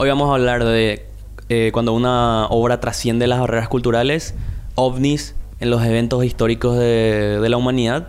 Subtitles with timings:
[0.00, 1.06] Hoy vamos a hablar de
[1.48, 4.32] eh, cuando una obra trasciende las barreras culturales,
[4.76, 8.06] ovnis en los eventos históricos de, de la humanidad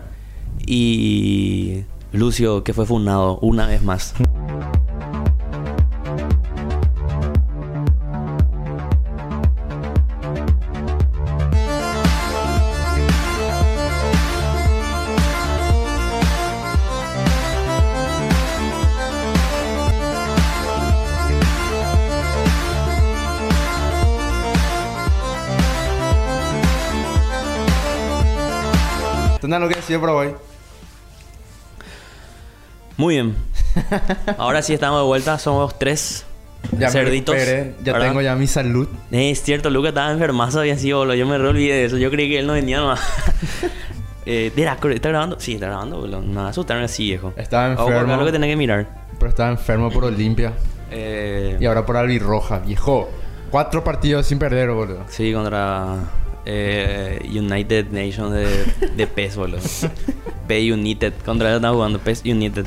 [0.64, 1.82] y
[2.12, 4.14] Lucio que fue fundado una vez más.
[29.90, 30.34] ¿Entendés lo que decía Paraguay?
[32.96, 33.36] Muy bien.
[34.38, 36.24] Ahora sí estamos de vuelta, somos tres
[36.72, 37.34] Ya me cerditos.
[37.34, 38.08] recuperé, ya ¿verdad?
[38.08, 38.88] tengo ya mi salud.
[39.10, 41.14] Eh, Es cierto, Lucas estaba enfermazo y así, boludo.
[41.14, 41.96] Yo me re olvidé de eso.
[41.96, 43.00] Yo creí que él no venía nomás.
[44.26, 45.38] eh, mira, ¿está grabando?
[45.40, 46.20] Sí, está grabando, boludo.
[46.20, 47.32] No, asustaron así, viejo.
[47.36, 48.86] Estaba enfermo, lo que tenés que mirar.
[49.18, 50.52] pero estaba enfermo por Olimpia.
[50.90, 53.08] Eh, Y ahora por Albirroja, viejo.
[53.50, 55.04] Cuatro partidos sin perder, boludo.
[55.08, 55.96] Sí, contra
[56.44, 59.60] eh, United Nations de, de PES, boludo.
[60.46, 61.12] P United.
[61.24, 62.66] Contra él estaba jugando PES United.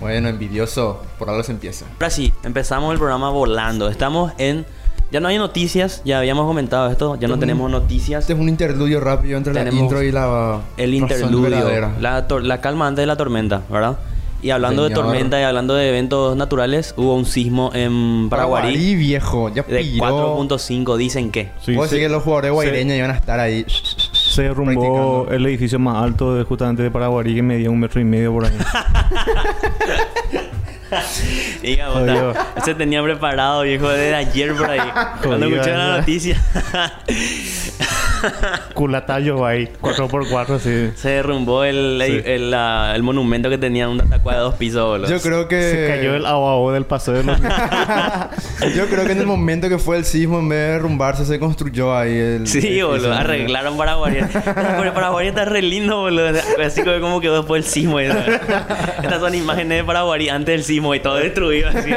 [0.00, 1.86] Bueno, envidioso, por algo se empieza.
[1.94, 3.88] Ahora sí, empezamos el programa volando.
[3.88, 4.66] Estamos en...
[5.12, 8.20] Ya no hay noticias, ya habíamos comentado esto, ya no tenemos noticias.
[8.20, 10.60] Este es un interludio rápido entre Tenemos la intro y la.
[10.78, 13.98] El interludio, la, la calma antes de la tormenta, ¿verdad?
[14.42, 18.94] Y hablando de tormenta y hablando de eventos naturales, hubo un sismo en Paraguarí Paraguarí,
[18.96, 19.48] viejo.
[19.50, 20.36] Ya de piró.
[20.38, 21.50] 4.5, dicen que.
[21.64, 23.64] Sí, se, decís que los jugadores guaireños iban a estar ahí.
[23.68, 28.04] se derrumbó el edificio más alto de, justamente de Paraguarí que medía un metro y
[28.04, 28.52] medio por ahí.
[31.62, 31.88] Diga,
[32.64, 34.80] se tenía preparado, viejo, desde ayer por ahí.
[35.22, 36.42] Cuando escuché la noticia,
[38.74, 40.92] Culatallo ahí, 4x4 sí.
[40.96, 42.20] se derrumbó el, Sí.
[42.24, 45.08] el, la- el monumento que tenía un tacua de dos pisos, boludo.
[45.08, 45.60] Yo creo que.
[45.62, 47.38] Se cayó el agua del paseo de los...
[48.76, 51.38] Yo creo que en el momento que fue el sismo, en vez de derrumbarse, se
[51.38, 52.46] construyó ahí el.
[52.46, 52.88] Sí, edificio.
[52.88, 54.18] boludo, arreglaron Paraguay.
[54.32, 56.28] Pero Paraguay está re lindo, boludo.
[56.64, 58.00] Así como como quedó después del sismo.
[58.00, 61.68] Estas son imágenes de Paraguay antes del sismo y todo destruido.
[61.70, 61.90] Así.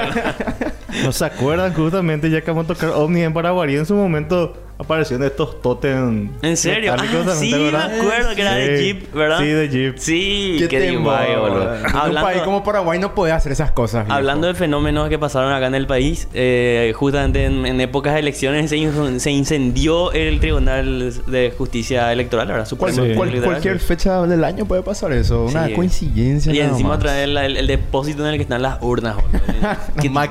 [1.03, 1.73] ¿No se acuerdan?
[1.73, 6.29] Justamente ya que vamos a tocar ovni en Paraguay en su momento aparecieron estos totem
[6.41, 6.93] ¿En serio?
[6.97, 7.03] Ah,
[7.35, 8.83] sí, ¿te me acuerdo que era de.
[8.83, 9.39] Jeep, ¿verdad?
[9.39, 9.97] Sí, de Jeep.
[9.97, 11.73] Sí, Qué qué divague, boludo.
[11.75, 14.05] En un país Hablando, como Paraguay no puede hacer esas cosas.
[14.05, 14.15] viejo.
[14.17, 18.19] hablando de fenómenos que pasaron acá en el país, eh, justamente en, en épocas de
[18.19, 22.65] elecciones se, in- se incendió el Tribunal de Justicia Electoral, ¿verdad?
[22.67, 23.13] Supremo Sí.
[23.15, 25.45] cual- cualquier fecha del año puede pasar eso.
[25.45, 25.73] Una Sí.
[25.73, 26.53] coincidencia.
[26.53, 26.99] Y nada encima más.
[26.99, 29.39] traer la- el, el depósito en el que están las urnas, boludo.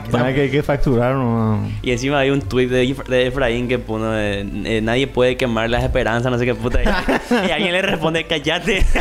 [0.10, 1.60] Para que hay que facturar, ¿no?
[1.82, 5.68] Y encima hay un tweet de, de Efraín que puso de, eh, nadie puede quemar
[5.70, 6.82] las esperanzas, no sé qué puta.
[6.82, 6.86] Y,
[7.48, 8.84] y alguien le responde, cállate.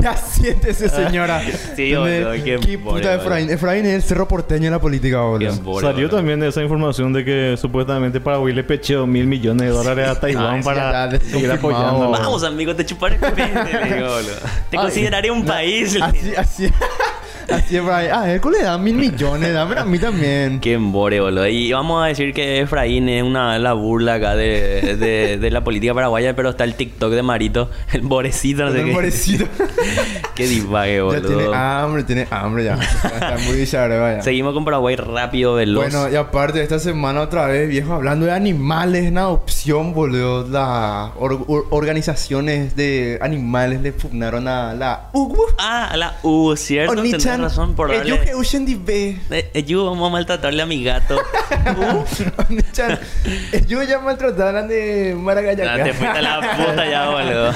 [0.00, 1.40] Ya siéntese, señora.
[1.76, 3.50] Sí, boludo, qué ¿Qué pobre, puta Efraín?
[3.50, 5.52] Efraín es el cerro porteño de la política, boludo.
[5.52, 6.08] Salió boludo.
[6.16, 10.60] también esa información de que supuestamente Paraguay le pecheó mil millones de dólares a Taiwán
[10.60, 12.10] Ah, para ya seguir apoyando.
[12.10, 13.20] Vamos, amigo, te chuparé el
[14.02, 14.36] boludo.
[14.70, 15.98] Te Ay, consideraré un país.
[16.00, 16.72] Así, así.
[17.50, 18.10] Así Efraín.
[18.12, 19.52] Ah, Hércules le da mil millones.
[19.54, 20.60] Dame a mí también.
[20.60, 21.46] Qué embore, boludo.
[21.48, 25.64] Y vamos a decir que Efraín es una la burla acá de, de, de la
[25.64, 28.92] política paraguaya, pero está el TikTok de Marito, el borecito, no sé El qué.
[28.92, 29.44] pobrecito.
[30.38, 31.26] Qué divague, ya boludo.
[31.28, 32.74] tiene hambre, tiene hambre ya.
[32.74, 34.22] Está muy bicharre, ya.
[34.22, 35.82] Seguimos con Paraguay rápido, veloz.
[35.92, 40.46] Bueno, y aparte esta semana otra vez, viejo, hablando de animales en adopción, boludo.
[40.48, 45.42] Las or- or- organizaciones de animales le pugnaron a la UGU.
[45.58, 46.94] Ah, la U, ¿cierto?
[46.94, 48.04] Tenés Onichan, razón por darle...
[48.14, 49.18] ellos que huyen de B.
[49.30, 51.18] Eh, yo vamos a maltratarle a mi gato.
[52.48, 52.98] Onichan,
[53.52, 55.84] ellos ya maltrataron de ah, Maragayaca.
[55.84, 57.52] te fuiste a la puta ya, boludo.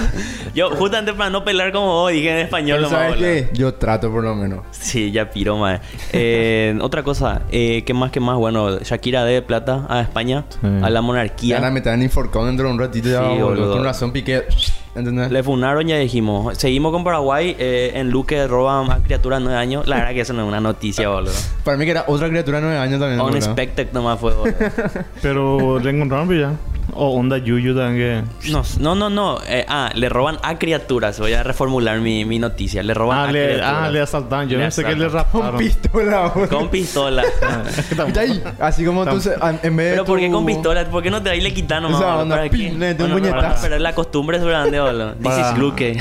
[0.54, 3.50] Yo, justamente para no pelear como vos, dije en español Pero nomás, ¿sabes qué?
[3.54, 4.60] Yo trato por lo menos.
[4.70, 5.80] Sí, ya piró, madre.
[6.12, 8.36] Eh, otra cosa, eh, ¿qué más, qué más?
[8.36, 10.58] Bueno, Shakira de plata a España, Sí.
[10.82, 11.60] a la Ya monarquía.
[11.60, 13.72] la metan en Inforcón dentro de un ratito ya, Sí, boludo.
[13.74, 14.44] Con razón piqué.
[14.94, 15.30] ¿Entendés?
[15.30, 16.58] Le funaron, ya dijimos.
[16.58, 17.56] Seguimos con Paraguay.
[17.58, 19.88] eh, en Luque roban a criaturas de 9 años.
[19.88, 21.32] La verdad que eso no es una noticia, boludo.
[21.64, 23.18] Para mí que era otra criatura de 9 años también.
[23.18, 23.32] boludo.
[23.32, 24.54] Unexpected nomás fue, boludo.
[25.22, 26.52] Pero le encontraron ya.
[26.94, 29.10] O onda Yuyu también No, no, no.
[29.10, 29.38] no.
[29.46, 31.18] Eh, ah, le roban a criaturas.
[31.18, 32.82] Voy a reformular mi, mi noticia.
[32.82, 33.74] Le roban Ah, a le, criaturas.
[33.74, 34.48] ah, le asaltaron.
[34.48, 35.40] Yo Le pensé que le asaltan.
[35.42, 36.32] Con pistola.
[36.50, 37.22] Con pistola.
[38.18, 39.20] Ahí, así como tú,
[39.62, 40.84] en vez de Pero ¿por qué tu- con pistola?
[40.84, 41.98] ¿Por qué no te ahí le quitan nomás?
[42.00, 42.22] Esa boludo?
[42.22, 42.76] onda, ¿Para pin, qué?
[42.78, 43.62] mete un Bueno, para- puñetazo.
[43.62, 45.12] Pero la costumbre es grande, boludo.
[45.14, 45.92] This Para- is Luque.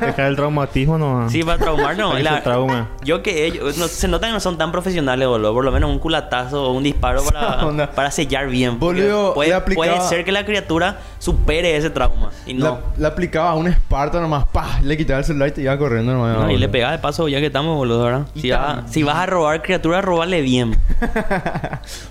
[0.00, 1.28] Dejar el traumatismo no.
[1.28, 2.16] Sí, para traumar, no.
[2.18, 2.88] La- trauma.
[3.04, 3.76] Yo que ellos...
[3.78, 5.52] no- se nota que no son tan profesionales, boludo.
[5.52, 8.78] Por lo menos un culatazo o un disparo para, para sellar bien.
[8.78, 12.30] Boludo, puede, puede ser que la criatura supere ese trauma.
[12.46, 12.64] Y no.
[12.64, 15.76] La, la aplicaba a un Esparta nomás, pa, le quitaba el celular y te iba
[15.78, 16.34] corriendo nomás.
[16.34, 16.58] No, y boludo.
[16.58, 18.26] le pegaba de paso ya que estamos, boludo, ¿verdad?
[18.34, 20.76] Y Si, vas- si vas a robar criatura, robale bien.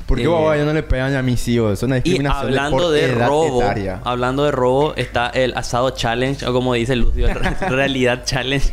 [0.05, 1.73] ¿Por qué babá, ya no le pegan a mis hijos?
[1.73, 3.99] Es una Y discriminación hablando por de robo, etaria.
[4.03, 7.27] hablando de robo, está el asado challenge, o como dice Lucio,
[7.69, 8.71] realidad challenge.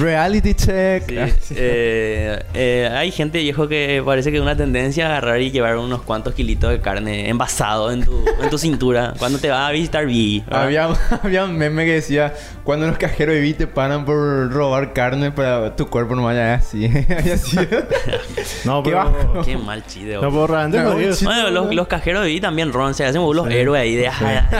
[0.00, 1.04] Reality check.
[1.40, 5.76] Sí, eh, eh, hay gente viejo que parece que es una tendencia agarrar y llevar
[5.76, 9.72] unos cuantos kilitos de carne envasado en tu, en tu cintura cuando te vas a
[9.72, 10.44] visitar Vi.
[10.50, 10.88] Había,
[11.22, 12.34] había un meme que decía,
[12.64, 16.52] cuando los cajeros de Vivi te paran por robar carne para tu cuerpo no vaya
[16.54, 16.84] así.
[17.32, 17.56] Así.
[18.64, 19.04] No, Qué pero...
[19.04, 19.42] bajo.
[19.44, 20.14] Qué mal chiste.
[20.14, 20.30] No, boludo.
[20.30, 21.24] pero realmente No, sí.
[21.24, 24.10] Bueno, los, los cajeros de Vi también roban, se hacen los héroes ahí de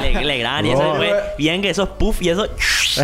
[0.00, 1.00] le, le gran y eso No.
[1.36, 2.42] bien que esos puff y eso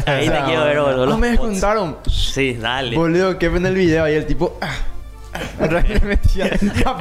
[0.07, 0.97] ahí te quiero ver, boludo.
[1.05, 1.49] No los me pots.
[1.51, 1.97] contaron.
[2.11, 2.97] Sí, dale.
[2.97, 4.57] Boludo, que ven el video ahí el tipo...
[4.63, 4.77] Ah, ah,
[5.61, 6.97] le metía El otro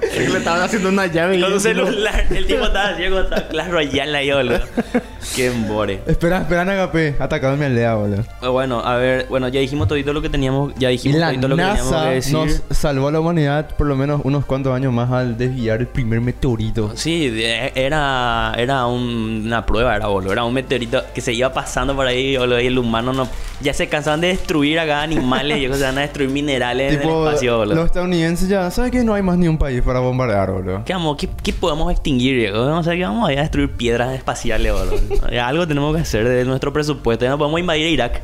[0.00, 3.20] que le estaban haciendo una llave y Con un encima- celular, el tipo estaba ciego,
[3.20, 4.60] estaba Clash Royale ahí, boludo.
[5.36, 6.00] Qué embore.
[6.06, 7.16] Espera, espera, HP.
[7.18, 8.24] Atacado en mi aldea, boludo.
[8.42, 11.48] Eh, Bueno, a ver, bueno, ya dijimos todito lo que teníamos, ya dijimos la todito
[11.48, 12.34] lo que teníamos NASA que decir.
[12.34, 15.86] nos salvó a la humanidad por lo menos unos cuantos años más al desviar el
[15.86, 16.92] primer meteorito.
[16.96, 17.32] Sí,
[17.74, 20.32] era, era un- una prueba, era boludo.
[20.32, 22.60] Era un meteorito que se iba pasando por ahí, boludo.
[22.60, 23.28] Y el humano no.
[23.60, 27.00] Ya se cansaban de destruir acá animales y ellos se van a destruir minerales en
[27.22, 27.74] Tipo, espacio, boludo.
[27.76, 28.70] los estadounidenses ya...
[28.70, 30.84] ¿Sabes que No hay más ni un país para bombardear, boludo.
[30.84, 32.66] ¿Qué, vamos, qué, qué podemos extinguir, Diego?
[32.66, 35.00] Vamos a ir a destruir piedras espaciales, boludo.
[35.42, 37.24] Algo tenemos que hacer de nuestro presupuesto.
[37.24, 38.22] Ya no podemos invadir Irak.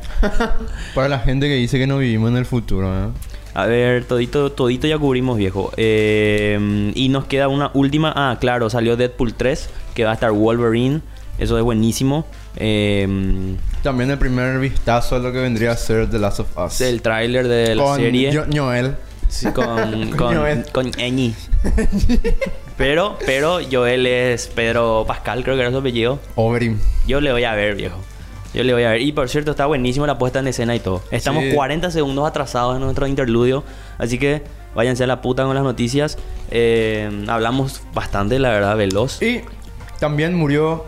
[0.94, 3.08] Para la gente que dice que no vivimos en el futuro, ¿eh?
[3.54, 5.72] A ver, todito, todito ya cubrimos, viejo.
[5.76, 8.12] Eh, y nos queda una última.
[8.14, 11.00] Ah, claro, salió Deadpool 3, que va a estar Wolverine.
[11.38, 12.26] Eso es buenísimo.
[12.56, 13.06] Eh,
[13.82, 16.80] También el primer vistazo a lo que vendría a ser The Last of Us.
[16.80, 18.34] el tráiler de la Con serie.
[18.36, 18.96] Jo- Joel.
[19.28, 20.64] Sí, con, Con con, Joel.
[20.72, 21.32] con Ñ.
[22.76, 26.18] pero, pero Joel es Pedro Pascal, creo que era su apellido.
[26.34, 26.78] Overeem.
[27.06, 27.96] Yo le voy a ver, viejo.
[28.54, 29.02] Yo le voy a ver.
[29.02, 31.02] Y por cierto, está buenísimo la puesta en escena y todo.
[31.10, 31.52] Estamos Sí.
[31.54, 33.62] 40 segundos atrasados en nuestro interludio.
[33.98, 34.42] Así que
[34.74, 36.16] váyanse a la puta con las noticias.
[36.50, 39.20] Eh, hablamos bastante, la verdad, veloz.
[39.22, 39.42] Y
[40.00, 40.84] también murió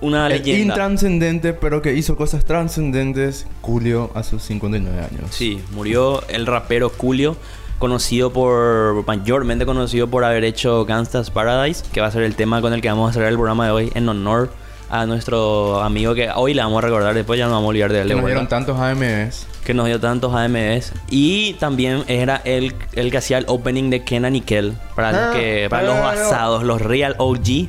[0.00, 0.74] Una leyenda.
[0.74, 5.30] intranscendente, pero que hizo cosas trascendentes, Julio a sus 59 años.
[5.30, 7.36] Sí, murió el rapero Julio,
[7.78, 12.60] conocido por, mayormente conocido por haber hecho Gangsta's Paradise, que va a ser el tema
[12.60, 14.50] con el que vamos a cerrar el programa de hoy en honor
[14.90, 17.92] a nuestro amigo que hoy le vamos a recordar, después ya no vamos a olvidar
[17.92, 18.08] de él.
[18.08, 19.46] Que nos dieron tantos AMS.
[19.64, 24.02] que nos dio tantos AMS y también era el, el que hacía el opening de
[24.02, 27.68] Kenan y Kel para los Ah, que para los basados los real OG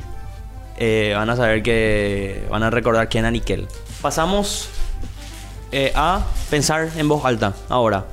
[0.84, 3.68] eh, van a saber que van a recordar Kenan y Kel
[4.00, 4.68] pasamos
[5.70, 8.04] eh, a pensar en voz alta ahora.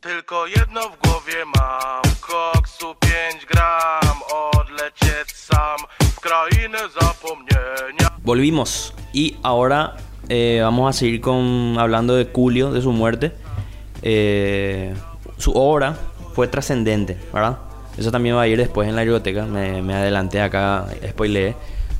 [0.00, 2.02] Tylko jedno w głowie mam.
[2.20, 4.18] Koksu 5 gram.
[4.28, 8.10] Odlecieć sam W krainę zapomnienia.
[8.22, 9.96] Volvimos y ahora
[10.28, 13.32] eh, vamos a seguir con hablando de Julio de su muerte.
[14.02, 14.94] Eh,
[15.38, 15.96] su obra
[16.34, 17.58] fue trascendente verdad
[17.96, 21.54] eso también va a ir después en la biblioteca me, me adelanté acá spoileé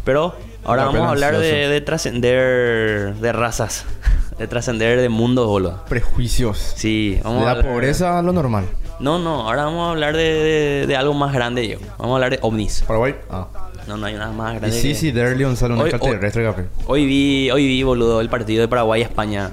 [0.04, 0.34] pero
[0.64, 3.84] ahora Está vamos a hablar de, de trascender de razas
[4.38, 6.58] de trascender de mundos boludo Prejuicios.
[6.76, 8.64] sí vamos de a la hablar- pobreza a lo normal.
[9.00, 11.82] no no ahora vamos a hablar de, de- de algo más grande Diego.
[11.98, 13.14] vamos a hablar de ovnis Paraguay.
[13.30, 13.46] Ah.
[13.86, 15.90] no no hay nada más Y grande sí, que- sí, de Leon sale un Hoy-
[15.90, 16.64] extraterrestre, café.
[16.86, 19.50] Hoy vi, hoy vi, boludo, el partido de Paraguay-España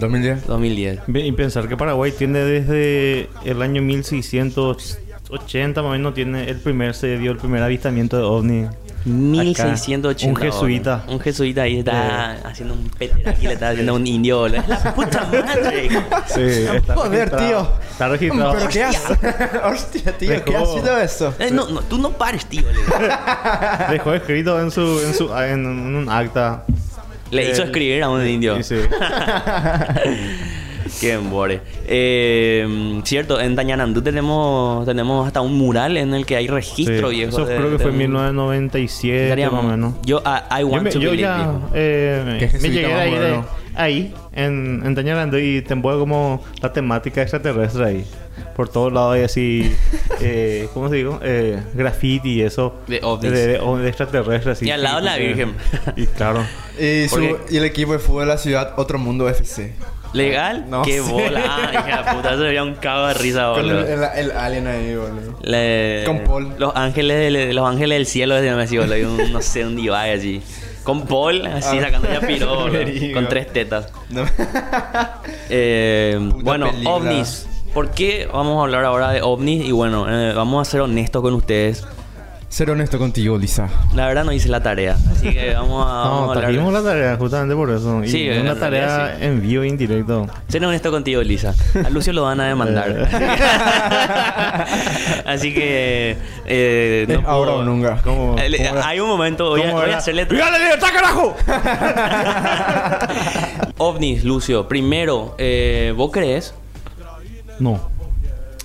[0.00, 0.46] 2010.
[0.46, 1.00] 2010.
[1.08, 6.94] Y pensar que Paraguay tiene desde el año 1680 más o menos tiene el primer
[6.94, 8.66] se dio el primer avistamiento de ovni.
[9.04, 10.28] 1680.
[10.28, 11.04] un jesuita.
[11.08, 14.62] Un jesuita ahí está haciendo un peter aquí, le está haciendo un indio, la
[14.94, 15.88] puta madre.
[16.26, 16.40] Sí,
[16.74, 17.68] está Joder, tío.
[17.90, 18.52] Está registrado.
[18.52, 19.12] ¿Pero qué hace?
[19.64, 21.34] Hostia, tío, ¿qué Dejó- ha sido eso?
[21.38, 22.62] Eh, no, no, tú no pares, tío.
[23.90, 26.64] Dejó escrito en su en su en un acta.
[27.30, 28.62] Le hizo escribir a un indio.
[28.62, 28.80] Sí, sí.
[31.00, 31.60] Qué embore.
[31.86, 37.16] Eh, cierto, en Tañanandú tenemos, tenemos hasta un mural en el que hay registro, Sí.
[37.16, 37.30] viejo.
[37.30, 39.94] Eso de- creo que de fue en un- 1997 Estaríamos- más o menos.
[40.04, 43.16] Yo, I, I Yo, want me- to yo believe, ya eh, me llegué ahí, de,
[43.18, 43.46] moderno.
[43.76, 48.04] ahí en, en y te envuelve como la temática extraterrestre ahí.
[48.60, 49.74] Por todos lados hay así,
[50.20, 51.18] eh, ¿cómo se digo?
[51.22, 52.74] Eh, graffiti y eso.
[52.88, 53.32] De ovnis.
[53.32, 54.58] De, de- de extraterrestres.
[54.58, 54.66] así.
[54.66, 55.54] Y al lado la Virgen.
[55.96, 56.44] Y claro.
[56.78, 59.72] Y, su- y el equipo de fútbol de la ciudad, Otro Mundo FC.
[60.12, 60.66] ¿Legal?
[60.68, 61.10] No Qué sé.
[61.10, 61.42] bola.
[61.48, 63.86] Ah, hija puta, eso sería un cago de risa, Con el, boludo.
[64.12, 65.38] el- el alien ahí, boludo.
[65.40, 66.54] Le- Con Paul.
[66.58, 69.14] Los ángeles, del- los ángeles del cielo, decían así, boludo.
[69.24, 70.42] Un, no sé, un divide así.
[70.84, 72.78] Con Paul, así Ah, sacando ya piro, boludo.
[73.14, 73.88] Con tres tetas.
[74.10, 74.26] No.
[75.48, 76.90] Eh, bueno, película.
[76.96, 77.46] ovnis.
[77.74, 79.64] ¿Por qué vamos a hablar ahora de ovnis?
[79.64, 81.86] Y bueno, eh, vamos a ser honestos con ustedes.
[82.48, 83.68] Ser honesto contigo, Lisa.
[83.94, 86.44] La verdad no hice la tarea, así que vamos a, vamos a No, hablar.
[86.46, 88.02] trajimos la tarea justamente por eso.
[88.02, 89.24] Y Sí, una en tarea realidad sí.
[89.24, 90.26] en vivo e indirecto.
[90.48, 91.54] Ser honesto contigo, Lisa.
[91.84, 93.08] A Lucio lo van a demandar.
[95.26, 96.16] Así que.
[96.46, 98.00] eh, no Es ahora o nunca.
[98.02, 98.88] ¿Cómo, Eh, cómo era?
[98.88, 100.24] Hay un momento, voy a, ¿Cómo voy a hacerle.
[100.24, 101.36] ¡Viva la libertad, carajo!
[103.78, 104.66] ovnis, Lucio.
[104.66, 106.52] Primero, eh, ¿vos crees?
[107.60, 107.80] No.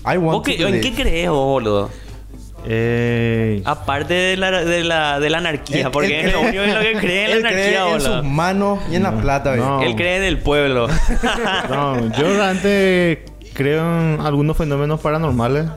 [0.05, 1.89] I want okay, to ¿En qué crees vos, boludo?
[2.67, 6.49] Eh, Aparte de la, de la, de la anarquía, él, porque él es cree, lo
[6.49, 7.67] único en lo que cree en la anarquía.
[7.67, 7.95] Cree boludo.
[7.95, 9.55] en sus manos y en no, la plata.
[9.55, 9.81] No.
[9.83, 10.87] Él cree en el pueblo.
[11.69, 15.67] no, yo realmente creo en algunos fenómenos paranormales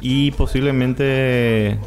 [0.00, 1.78] y posiblemente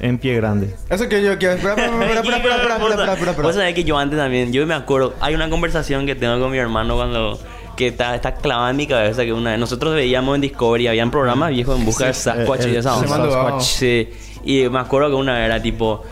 [0.00, 0.74] en pie grande.
[0.90, 1.54] Eso que yo quiero.
[1.54, 5.34] Espera, espera, espera, espera, espera, Vos sabés que yo antes también, yo me acuerdo, hay
[5.34, 7.38] una conversación que tengo con mi hermano cuando
[7.76, 11.50] que está, está clavada en mi cabeza que una nosotros veíamos en Discovery, habían programas
[11.50, 13.08] viejos en busca de Sasquatch eh, y esa onda.
[13.08, 13.66] mandó, Sasquatch, vamos.
[13.66, 14.08] sí.
[14.44, 16.02] Y me acuerdo que una vez era tipo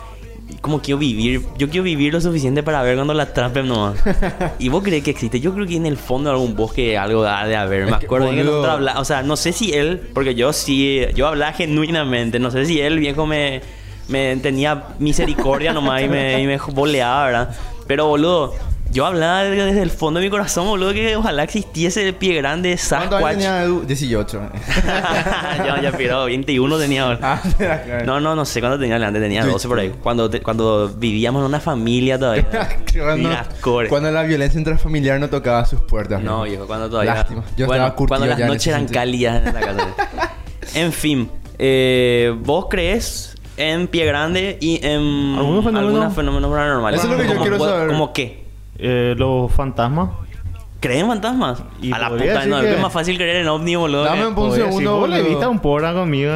[0.60, 3.96] como quiero vivir, yo quiero vivir lo suficiente para ver cuando la atrapen nomás.
[4.58, 5.38] ¿Y vos crees que existe?
[5.40, 7.84] Yo creo que en el fondo de algún bosque algo ha de haber.
[7.86, 8.50] Me Es que, acuerdo que boludo.
[8.52, 12.50] nosotros habla- o sea, no sé si él, porque yo sí, yo hablaba genuinamente, no
[12.50, 13.60] sé si él, viejo, me,
[14.08, 17.56] me tenía misericordia nomás y me, y me boleaba, ¿verdad?
[17.86, 18.52] Pero, boludo,
[18.92, 22.34] yo hablaba de- desde el fondo de mi corazón, boludo, que ojalá existiese el pie
[22.34, 23.32] grande ¿Cuántos años Sasquatch.
[23.34, 23.82] tenía Edu?
[23.86, 24.42] 18.
[25.64, 27.04] ya, ya, pero 21 tenía.
[27.04, 27.18] ahora.
[27.22, 28.04] Ah, claro.
[28.04, 29.92] No, no, no sé cuándo tenía antes, tenía 12 por ahí.
[30.02, 32.46] Cuando, te- cuando vivíamos en una familia todavía.
[32.92, 33.30] cuando,
[33.88, 36.22] cuando la violencia intrafamiliar no tocaba sus puertas.
[36.22, 37.14] No, viejo, cuando todavía.
[37.14, 37.44] Lástima.
[37.56, 39.00] Yo bueno, estaba curtido cuando las noches eran sentido.
[39.00, 39.88] cálidas en la casa.
[40.74, 45.78] en fin, eh, ¿vos crees en Pie Grande y en ¿Algunos fenómenos?
[45.94, 47.00] algunos fenómenos paranormales?
[47.00, 47.88] Eso es lo que yo ¿Cómo quiero saber.
[47.88, 48.39] ¿Cómo qué?
[48.82, 50.10] Eh, los fantasmas.
[50.80, 51.62] ¿Creen en fantasmas?
[51.82, 54.04] Y a la puta, no, que- es más fácil creer en ovni, boludo.
[54.04, 56.32] Dame un- Podría segundo, vos le viste a un pora conmigo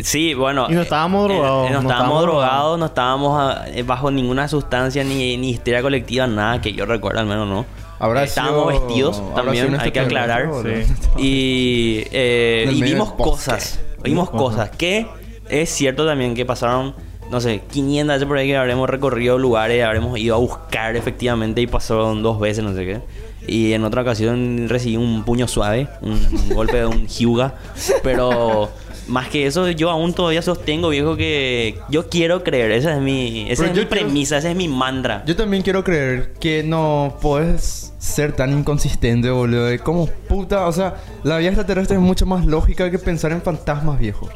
[0.00, 0.66] Sí, bueno.
[0.70, 2.78] Y no estábamos eh, drogados, eh, no, no estábamos drogados, drogados.
[2.78, 7.26] no estábamos ah, bajo ninguna sustancia ni, ni histeria colectiva, nada que yo recuerdo, al
[7.26, 7.66] menos no.
[7.98, 10.48] Habrá Eh, estábamos sido- vestidos habrá también, hay que aclarar.
[10.62, 10.94] Sí.
[11.18, 13.80] Y, eh, y vimos cosas.
[14.02, 15.06] Vimos cosas que
[15.50, 16.94] es cierto también que pasaron,
[17.30, 21.60] no sé, 500 veces por ahí que habremos recorrido lugares, habremos ido a buscar efectivamente
[21.60, 23.00] y pasaron dos veces, no sé qué.
[23.46, 27.54] Y en otra ocasión recibí un puño suave, un, un golpe de un Hyuga.
[28.02, 28.70] Pero
[29.08, 32.72] más que eso, yo aún todavía sostengo, viejo, que yo quiero creer.
[32.72, 35.22] Esa es mi, esa Pero es mi premisa, esa es mi mantra.
[35.26, 39.66] Yo también quiero creer que no puedes ser tan inconsistente, boludo.
[39.66, 43.42] De Como puta, o sea, la vida extraterrestre es mucho más lógica que pensar en
[43.42, 44.28] fantasmas, viejo.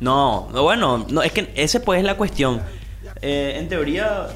[0.00, 2.60] No, no, bueno, no, es que ese pues es la cuestión.
[3.22, 4.26] Eh, en teoría,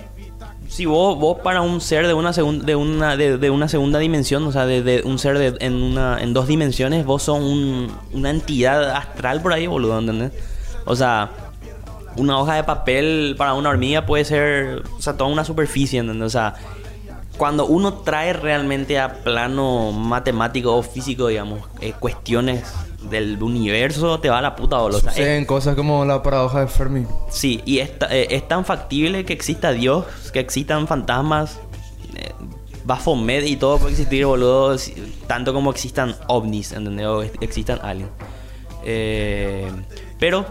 [0.69, 3.99] si vos, vos para un ser de una segunda, de una, de, de una segunda
[3.99, 7.39] dimensión, o sea, de, de un ser de- en una, en dos dimensiones, vos sos
[7.41, 10.33] un- una entidad astral por ahí, boludo, ¿entendés?
[10.87, 11.31] O sea,
[12.17, 16.27] una hoja de papel para una hormiga puede ser, o sea, toda una superficie, ¿entendés?
[16.27, 16.55] O sea,
[17.37, 22.65] cuando uno trae realmente a plano matemático o físico, digamos, eh, cuestiones
[23.03, 24.99] del universo, te va a la puta, boludo.
[24.99, 27.07] O sea, es- Suceden cosas como la paradoja de Fermi.
[27.31, 31.59] Sí, y es, eh, es tan factible que exista Dios, que existan fantasmas,
[32.17, 32.33] eh,
[32.85, 34.77] Baphomet y todo puede existir, boludo,
[35.27, 37.07] tanto como existan ovnis, ¿entendés?
[37.07, 38.11] O ex- existan aliens.
[38.85, 39.71] Eh,
[40.19, 40.45] pero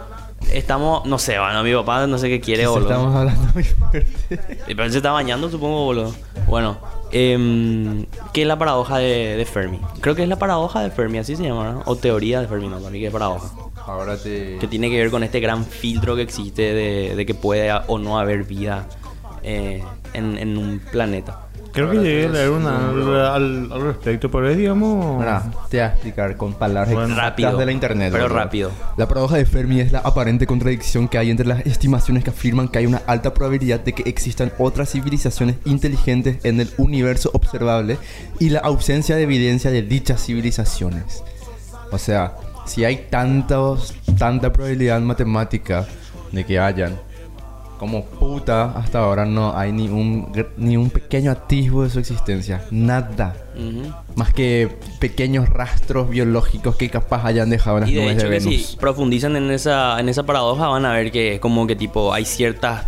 [0.52, 2.90] estamos, no sé, bueno, mi papá no sé qué quiere, Sí, boludo.
[2.90, 4.08] Estamos hablando muy fuerte.
[4.30, 6.14] Eh, Pero él se está bañando, supongo, boludo.
[6.48, 6.78] Bueno,
[7.12, 9.80] em, ¿qué es la paradoja de, de Fermi?
[10.02, 11.84] Creo que es la paradoja de Fermi, así se llama, ¿no?
[11.86, 13.50] O teoría de Fermi, no, para mí que es paradoja
[13.86, 14.58] Ahora te...
[14.60, 17.98] que tiene que ver con este gran filtro que existe de, de que puede o
[17.98, 18.86] no haber vida
[19.44, 19.82] eh,
[20.14, 21.48] en, en un planeta.
[21.78, 25.20] Creo que llegué a leer una al, al respecto, pero es, digamos...
[25.20, 28.10] Mira, te voy a explicar con palabras Bueno, rápido, de la internet.
[28.12, 28.72] pero rápido.
[28.98, 32.68] La paradoja de Fermi es la aparente contradicción que hay entre las estimaciones que afirman
[32.68, 38.00] que hay una alta probabilidad de que existan otras civilizaciones inteligentes en el universo observable
[38.40, 41.24] y la ausencia de evidencia de dichas civilizaciones.
[41.92, 45.86] O sea, si hay tantos, tanta probabilidad matemática
[46.32, 46.96] de que hayan,
[47.78, 52.64] como puta, hasta ahora no hay ni un, ni un pequeño atisbo de su existencia.
[52.72, 53.36] Nada.
[54.16, 54.70] Más que
[55.00, 58.40] pequeños rastros biológicos que capaz hayan dejado en las Y de nubes de, hecho que
[58.52, 58.66] Venus.
[58.68, 62.14] si profundizan en esa, en esa paradoja van a ver que es como que tipo
[62.14, 62.86] hay ciertas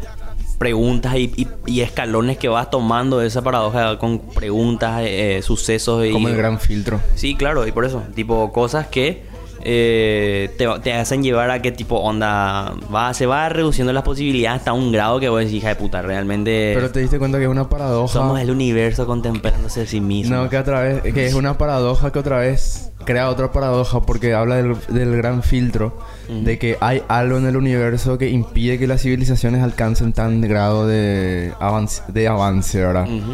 [0.57, 6.05] preguntas y, y- y escalones que vas tomando de esa paradoja con preguntas, eh, sucesos
[6.05, 6.11] y...
[6.11, 6.99] Como el gran filtro.
[7.15, 9.23] Sí, claro, y por eso, tipo cosas que
[9.61, 14.59] eh, te, te hacen llevar a qué tipo onda va se va reduciendo las posibilidades
[14.59, 17.45] hasta un grado que vos decís hija de puta realmente Pero te diste cuenta que
[17.45, 18.13] es una paradoja.
[18.13, 22.11] somos el universo contemplándose a sí mismo No, que otra vez, que es una paradoja
[22.11, 25.97] que otra vez crea otra paradoja porque habla del, del gran filtro,
[26.27, 30.85] de que hay algo en el universo que impide que las civilizaciones alcancen tan grado
[30.85, 33.05] de avance, de avance, ¿verdad?
[33.05, 33.33] Ujú.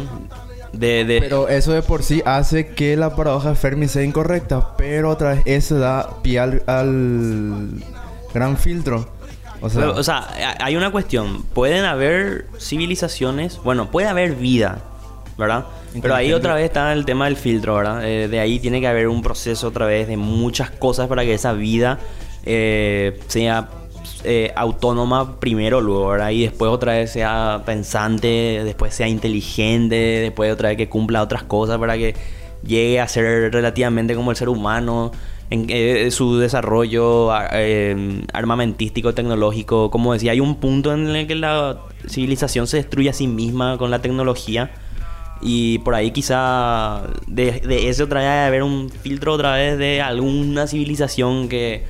[0.78, 4.76] De, de- Pero eso de por sí hace que la paradoja de Fermi sea incorrecta,
[4.76, 7.68] pero otra vez eso da pie al, al
[8.34, 9.08] gran filtro.
[9.60, 11.42] O sea, Pero, o sea, ha- hay una cuestión.
[11.54, 14.80] Pueden haber civilizaciones, bueno, puede haber vida,
[15.38, 15.64] ¿verdad?
[16.02, 18.04] Pero ahí otra vez está el tema del filtro, ¿verdad?
[18.06, 21.32] Eh, de ahí tiene que haber un proceso otra vez de muchas cosas para que
[21.34, 21.98] esa vida
[22.44, 23.68] eh, sea
[24.26, 26.30] eh, autónoma primero, luego, ¿verdad?
[26.30, 31.44] Y después otra vez sea pensante, después sea inteligente, después otra vez que cumpla otras
[31.44, 32.14] cosas para que
[32.62, 35.12] llegue a ser relativamente como el ser humano
[35.50, 39.90] en eh, su desarrollo eh, armamentístico, tecnológico.
[39.90, 41.78] Como decía, hay un punto en el que la
[42.08, 44.72] civilización se destruye a sí misma con la tecnología.
[45.40, 49.78] Y por ahí quizá de, de ese otra vez debe haber un filtro otra vez
[49.78, 51.84] de alguna civilización que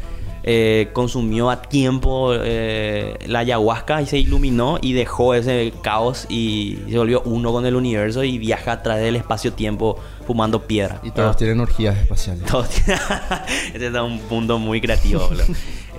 [0.48, 6.78] eh, consumió a tiempo eh, la ayahuasca y se iluminó y dejó ese caos y
[6.88, 11.00] se volvió uno con el universo y viaja a través del espacio-tiempo fumando piedra.
[11.02, 12.44] y todos tienen orgías espaciales.
[12.50, 13.02] Todos tienen-
[13.74, 15.28] Ese es un punto muy creativo.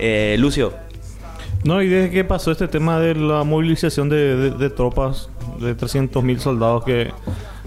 [0.00, 0.72] Eh, Lucio,
[1.64, 5.28] No, y desde que pasó este tema de la movilización de, de- de tropas,
[5.58, 7.10] de 300.000 soldados que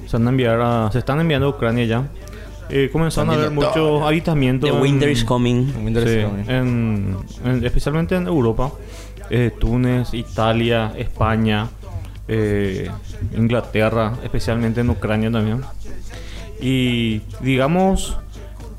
[0.07, 2.07] se, van a enviar a- se están enviando a Ucrania ya,
[2.71, 4.69] eh, comenzaron a haber muchos avistamientos.
[4.69, 5.65] The en- Winter is Coming.
[5.65, 6.55] Muy Sí, interesante.
[6.57, 8.71] en- en- especialmente en Europa,
[9.29, 11.69] eh, Túnez, Italia, España,
[12.27, 12.89] eh,
[13.35, 15.61] Inglaterra, especialmente en Ucrania también.
[16.61, 18.17] Y digamos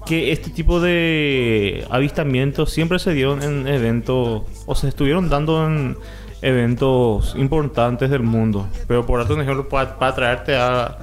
[0.07, 5.97] que este tipo de avistamientos siempre se dieron en eventos, o se estuvieron dando en
[6.43, 8.67] eventos importantes del mundo.
[8.89, 10.99] Pero por darte un ejemplo, para, para traerte a,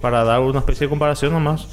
[0.00, 1.66] para dar una especie de comparación nomás,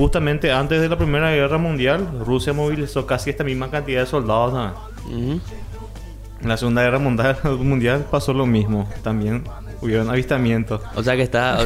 [0.00, 4.72] justamente antes de la Primera Guerra Mundial, Rusia movilizó casi esta misma cantidad de soldados.
[5.10, 9.44] En la Segunda Guerra Mundial, mundial pasó lo mismo, también
[9.82, 10.80] hubieron avistamientos.
[10.94, 11.58] O sea que está.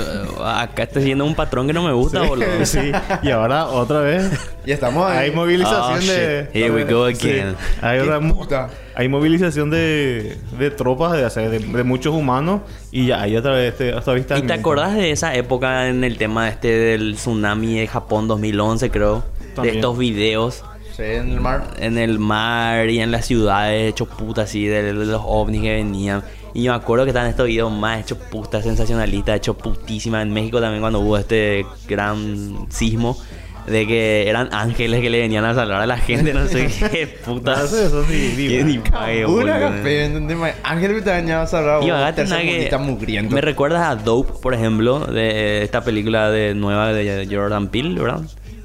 [0.60, 2.46] acá está siguiendo un patrón que no me gusta, boludo.
[2.64, 2.92] sí,
[3.22, 4.30] y ahora otra vez
[4.64, 5.18] Y estamos ahí.
[5.18, 6.48] hay movilización Oh, de.
[6.52, 7.56] Here we go Sí, again.
[7.82, 8.70] hay, Qué otra puta.
[8.94, 12.60] hay movilización de, de tropas, de, o sea, de, de muchos humanos,
[12.90, 14.46] y ya hay otra vez este, ¿Y avistamiento.
[14.54, 19.24] te acordás de esa época en el tema este del tsunami de Japón 2011, creo?
[19.54, 19.74] También.
[19.74, 20.64] De estos videos
[20.96, 21.64] Sí, en el mar.
[21.78, 25.72] en el mar y en las ciudades hechos puta así, de, de los ovnis que
[25.74, 26.22] venían.
[26.54, 30.22] Y yo me acuerdo que estaban estos videos más hechos puta, sensacionalistas, hechos putísimas.
[30.22, 33.18] En México también cuando hubo este gran sismo.
[33.66, 37.06] De que eran ángeles que le venían a salvar a la gente, no sé qué
[37.06, 37.56] puta.
[37.56, 38.04] No eso.
[38.06, 38.78] Qué ni
[39.24, 39.68] Una.
[40.62, 41.82] Ángel que te cerrado.
[41.82, 43.22] Y acá tenés que-.
[43.30, 48.20] Me recuerdas a Dope, por ejemplo, de esta película de nueva de Jordan Peele, ¿verdad?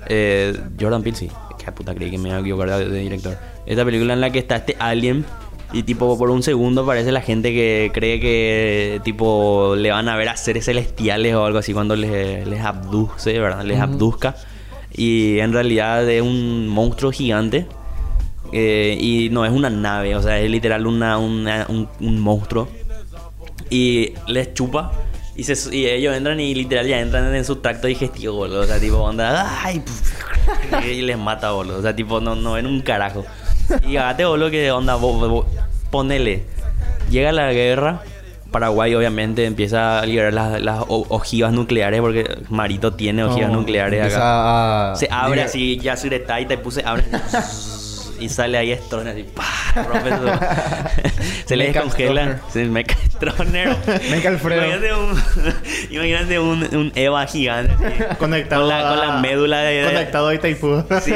[0.08, 1.32] Eh, Jordan Peele, sí.
[1.64, 3.38] Qué puta creí que me iba a equivocar de director.
[3.66, 5.24] Esta película en la que está este alien
[5.72, 10.16] y tipo por un segundo parece la gente que cree que tipo le van a
[10.16, 13.64] ver a seres celestiales o algo así cuando les, les abduce, ¿verdad?
[13.64, 14.36] Les abduzca.
[14.92, 17.68] Y en realidad es un monstruo gigante.
[18.52, 22.68] eh, y no es una nave, o sea, es literal una, una- un, un monstruo
[23.70, 24.92] y les chupa
[25.36, 28.62] y, se, y ellos entran y literal ya entran en su tracto digestivo, boludo.
[28.62, 29.82] O sea, tipo, onda, ay,
[30.92, 31.78] y les mata, boludo.
[31.78, 33.24] O sea, tipo, no, no ven un carajo.
[33.88, 35.46] Y hágate, boludo, que onda, vos- vos-
[35.92, 36.44] ponele.
[37.10, 38.02] Llega la guerra,
[38.52, 44.16] Paraguay obviamente empieza a liberar las, ojivas nucleares porque Marito tiene ojivas nucleares acá.
[44.16, 46.08] empieza a- Se abre así, ya se
[46.42, 47.04] y te puse, abre
[48.20, 49.84] y sale ahí Stroner así, ¡pah!
[49.84, 52.40] rompe su- se le descongela.
[52.52, 53.76] Sí, Mecha Stroner.
[54.12, 54.66] Mecha Alfredo.
[54.66, 55.24] Imagínate un,
[55.90, 59.86] imagínate un, un Eva gigante así, Conectado con, la, a- con la médula de.
[59.86, 60.84] Conectado a Itaipú.
[61.04, 61.14] Sí.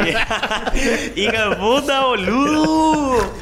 [1.16, 3.34] Hija de puta, boludo.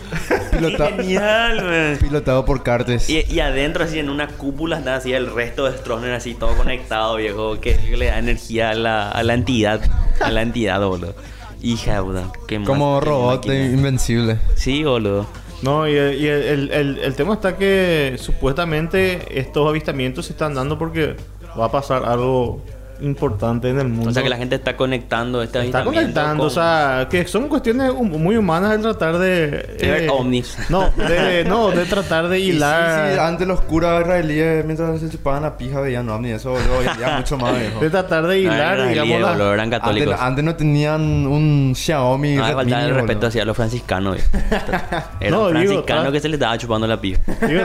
[0.52, 1.98] Pilota- Qué genial, man.
[2.00, 3.10] Pilotado por Cartes.
[3.10, 6.56] Y, y adentro, así en una cúpula, está así el resto de Stroner, así todo
[6.56, 7.60] conectado, viejo.
[7.60, 9.82] Que, que le da energía a la, a la entidad.
[10.20, 11.16] A la entidad, boludo.
[11.62, 12.32] Hija de puta.
[12.48, 13.66] Qué ma- Como robot máquina.
[13.66, 14.40] invencible.
[14.56, 15.26] Sí, boludo.
[15.62, 20.56] No, y, el, y el- el- el tema está que supuestamente estos avistamientos se están
[20.56, 21.16] dando porque
[21.60, 22.62] va a pasar algo
[23.02, 24.10] importante en el mundo.
[24.10, 27.48] O sea que la gente está conectando este Está conectando, o con- sea, que son
[27.48, 29.48] cuestiones muy humanas de tratar de...
[29.80, 30.58] De ver ovnis.
[30.70, 33.14] No, de, no, de tratar de Y sí, hilar...
[33.14, 36.32] sí, antes los curas israelíes, mientras se chupaban la pija, veían ovni.
[36.32, 37.80] Eso, hoy día mucho más, viejo.
[37.80, 40.16] De tratar de No, hilar, eran digamos, la- boludo, eran Antes, católicos.
[40.20, 42.36] antes no tenían un Xiaomi.
[42.36, 43.06] No, Redmi, faltar el boludo.
[43.08, 44.18] respeto hacia los franciscanos.
[45.20, 47.20] Era No, un digo, franciscano tra- que se le estaba chupando la pija.
[47.48, 47.64] Digo,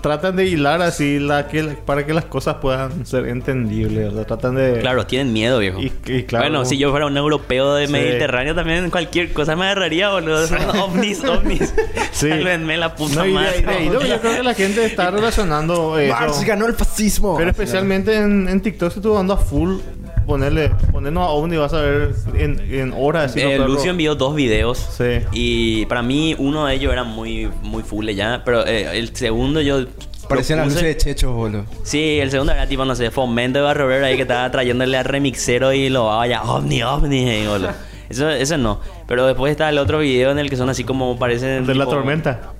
[0.00, 4.12] tratan de hilar así la que, para que las cosas puedan ser entendibles.
[4.12, 4.80] O sea, tratan de...
[4.80, 5.80] Claro, tienen miedo, viejo.
[5.80, 6.44] Y- y claro.
[6.44, 7.92] bueno, si yo fuera un europeo de Sí.
[7.92, 10.46] Mediterráneo, también cualquier cosa me agarraría, boludo.
[10.46, 11.74] Son ovnis, ovnis.
[12.12, 12.28] Sí.
[12.28, 13.62] Sálvenme la puta No, y madre.
[13.62, 15.96] de yo creo que la gente está relacionando.
[16.08, 17.36] Marx ganó el fascismo.
[17.36, 19.78] Pero especialmente en, en TikTok se estuvo dando a full
[20.26, 23.34] ponerle, ponernos a ovni vas a ver en, en horas.
[23.36, 24.78] Eh, Lucio envió dos videos.
[24.78, 25.20] Sí.
[25.32, 28.42] Y para mí, uno de ellos era muy, muy full ya.
[28.44, 29.84] Pero eh, el segundo yo.
[30.28, 31.64] Parecían las luces de Checho, boludo.
[31.82, 34.96] Sí, el segundo era tipo, no sé, Fomento de Barrio Obrero ahí que estaba trayéndole
[34.96, 37.70] a remixero y lo vaya, ovni, ovni, eh, boludo.
[38.08, 38.80] Eso, eso no.
[39.08, 41.66] Pero después está el otro video en el que son así como parecen.
[41.66, 42.52] De la tipo- tormenta.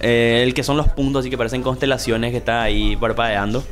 [0.00, 3.62] Eh, el que son los puntos, así que parecen constelaciones que está ahí parpadeando.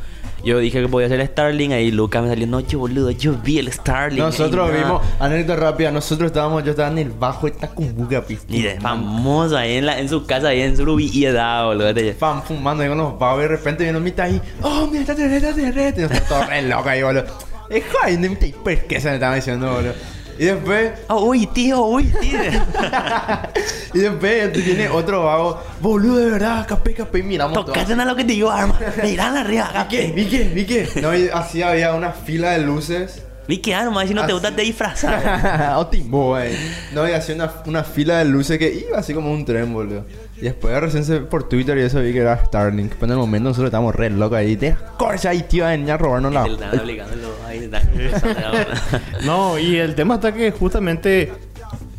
[0.44, 3.58] Yo dije que podía ser Starling, ahí Lucas me salió, no, yo boludo, yo vi
[3.58, 4.18] el Starling.
[4.20, 4.84] Nosotros Ey, nada".
[4.84, 8.38] vimos, anécdota rápida, nosotros estábamos, yo estaba en el bajo de Tacumbuca, pi.
[8.48, 11.92] Y de famoso ahí en, la, en su casa, ahí en Surubi y edad, boludo.
[12.18, 15.14] Fan fumando ahí con los babos y de repente viene mitad ahí, oh, mira, está
[15.14, 16.02] terrestre, está terrestre.
[16.04, 17.24] Y nosotros todos re locos ahí, boludo.
[17.70, 19.92] Es de mitad, pues, ¿qué se me estaba diciendo, boludo?
[20.38, 22.38] Y después, Oh, uy, tío, uy, tío.
[23.94, 27.66] y después viene otro vago, boludo, de verdad, capé, capé, y miramos todos.
[27.66, 28.78] Tocaste a lo que te digo, arma.
[29.02, 29.84] Mirá arriba, acá.
[29.90, 30.12] ¿Vi qué?
[30.12, 30.44] ¿Vi qué?
[30.44, 31.00] ¿Vi qué?
[31.00, 33.22] No, y así había una fila de luces.
[33.48, 34.32] Vi que arma, si no te Así.
[34.34, 35.74] gusta te disfrazar.
[35.78, 36.52] o timbo, güey.
[36.92, 40.04] No, y hacía una, una fila de luces que iba así como un tren, boludo.
[40.36, 42.92] Y después recién se- por Twitter y eso vi que era Starlink.
[42.92, 44.54] Pero en el momento nosotros estábamos re locos ahí.
[44.54, 46.44] De corcha ahí, tío, a venir a robarnos la...
[46.44, 46.50] Te.
[49.24, 51.32] No, y el tema está que justamente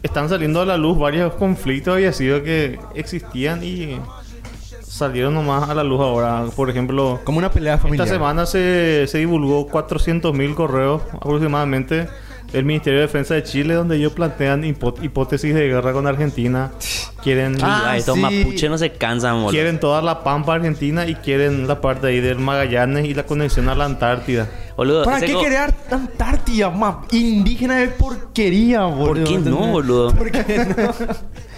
[0.04, 4.00] están saliendo a la luz varios conflictos y ha sido que existían y
[5.00, 6.46] salieron nomás a la luz ahora.
[6.56, 8.06] Por ejemplo, Como una pelea familiar.
[8.06, 12.08] esta semana se, se divulgó 400.000 correos aproximadamente
[12.52, 16.72] del Ministerio de Defensa de Chile donde ellos plantean hipótesis de guerra con Argentina.
[17.24, 17.58] Quieren...
[17.62, 18.22] Ah, estos sí.
[18.22, 19.52] mapuches no se cansan, boludo.
[19.52, 23.70] Quieren toda la pampa argentina y quieren la parte ahí del Magallanes y la conexión
[23.70, 24.48] a la Antártida.
[24.78, 27.02] Boludo, ¿Para qué crear Antártida, ma?
[27.12, 29.26] Indígena de porquería, boludo.
[29.26, 30.14] ¿Por qué no, boludo?
[30.16, 30.94] ¿Por qué no?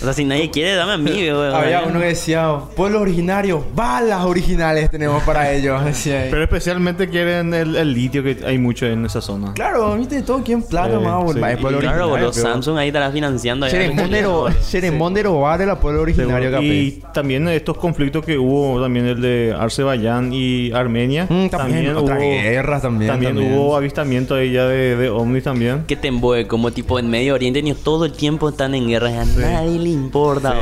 [0.00, 1.54] O sea, si nadie quiere, dame a mí, güey.
[1.54, 5.84] Había uno que decía, pueblos originarios, balas originales tenemos para ellos.
[5.84, 6.26] Decía.
[6.30, 9.52] Pero especialmente quieren el, el litio que hay mucho en esa zona.
[9.54, 11.40] Claro, viste, todo aquí en plata, Sí, más, boludo.
[11.40, 12.30] Claro, originario, boludo.
[12.32, 13.66] pero- Samsung ahí estará financiando.
[15.40, 16.62] bar de la pueblo originario.
[16.62, 21.26] Y también estos conflictos que hubo, también el de Azerbaiyán y Armenia.
[21.28, 23.58] Mm, también, otras guerras también, También, también.
[23.58, 25.84] hubo avistamiento ahí ya de, de ovnis también.
[25.86, 29.10] Que te embue como tipo en Medio Oriente ni todo el tiempo están en guerra
[29.10, 30.54] y a nadie le importa.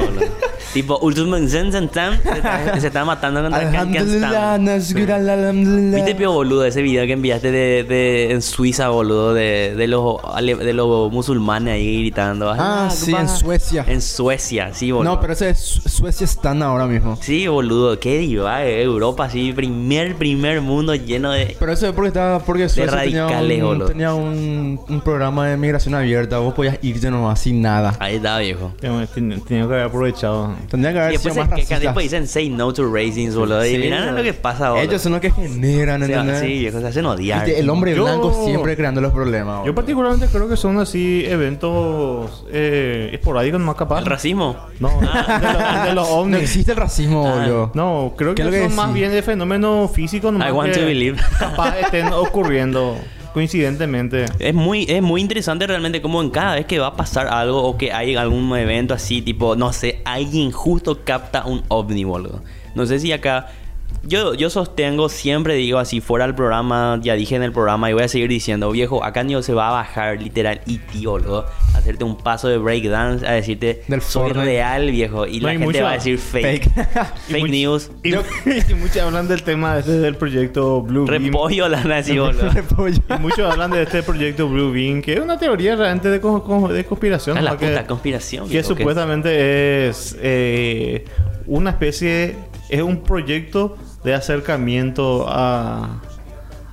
[0.77, 1.91] Tipo, Ultimate Zen Zen
[2.81, 4.59] se está- matando contra alhamdulillah.
[5.95, 10.17] ¿Viste, pio boludo, ese video que enviaste de, de en Suiza, boludo, de, de los
[10.39, 12.51] de los musulmanes ahí gritando?
[12.57, 13.29] Ah, sí, en Akbar".
[13.39, 13.85] Suecia.
[13.89, 15.15] En Suecia, sí, boludo.
[15.15, 17.17] No, pero ese es Su- Suecia están ahora mismo.
[17.21, 21.57] Sí, boludo, qué diva, eh, Europa, sí, primer, primer mundo lleno de...
[21.59, 23.87] Pero eso es porque estaba porque Suecia tenía, radicales, un, boludo.
[23.89, 26.39] tenía un, un programa de migración abierta.
[26.39, 27.95] Vos podías irte nomás sin nada.
[27.99, 28.73] Ahí está, viejo.
[28.81, 30.55] Tenía tenía que haber aprovechado.
[30.68, 31.81] Tendría que Y haber después, sido más racistas.
[31.81, 33.64] después dicen say no to racings, boludo.
[33.64, 34.16] y Sí, mirá boludo.
[34.18, 34.85] lo que pasa, boludo.
[34.85, 36.40] Ellos son los que generan, Sí, ¿entendés?
[36.40, 37.44] Sí, viejo, se hacen odiar.
[37.44, 39.55] Viste, el hombre Yo- blanco siempre creando los problemas.
[39.57, 39.74] Yo boludo.
[39.74, 43.98] particularmente creo que son así eventos eh, esporádicos más capaz.
[44.00, 44.57] ¿El racismo?
[44.81, 46.42] No, de, los- de los No ovnis.
[46.42, 47.70] existe el racismo, Ah, boludo.
[47.74, 50.52] No, creo ¿Qué que, es lo que son más bien de fenómenos físicos nomás I
[50.52, 51.18] want que to believe.
[51.38, 52.96] capaz estén ocurriendo
[53.37, 54.25] coincidentemente.
[54.38, 57.64] Es muy, es muy interesante realmente como en cada vez que va a pasar algo
[57.64, 62.42] o que hay algún evento así, tipo, no sé, alguien justo capta un ovni, boludo.
[62.75, 63.49] No sé si acá...
[64.09, 67.92] Yo, yo sostengo, siempre digo así, fuera del programa, ya dije en el programa y
[67.92, 71.47] voy a seguir diciendo, viejo, acá ni se va a bajar literal y tío, a
[71.77, 74.45] hacerte un paso de breakdance, a decirte, Del soy Fortnite.
[74.47, 76.71] real, viejo, y No la hay gente mucho- va a decir fake.
[77.29, 77.49] Fake.
[77.51, 77.90] News.
[78.05, 78.14] Y,
[78.71, 81.25] y muchos hablan del tema ese del proyecto Blue Beam.
[81.25, 82.49] Repollo la así, boludo.
[82.51, 82.99] Repollo.
[83.16, 86.45] Y muchos hablan de este proyecto Blue Beam, que es una teoría realmente de, co-
[86.45, 87.38] co- de conspiración.
[87.38, 87.59] Es la ¿no?
[87.59, 88.47] que, puta conspiración.
[88.47, 91.05] que viejo, supuestamente es eh,
[91.47, 92.37] una especie,
[92.69, 96.01] es un proyecto de acercamiento a,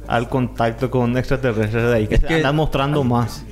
[0.08, 3.44] al contacto con extraterrestres de ahí, que Es se que- andan mostrando más.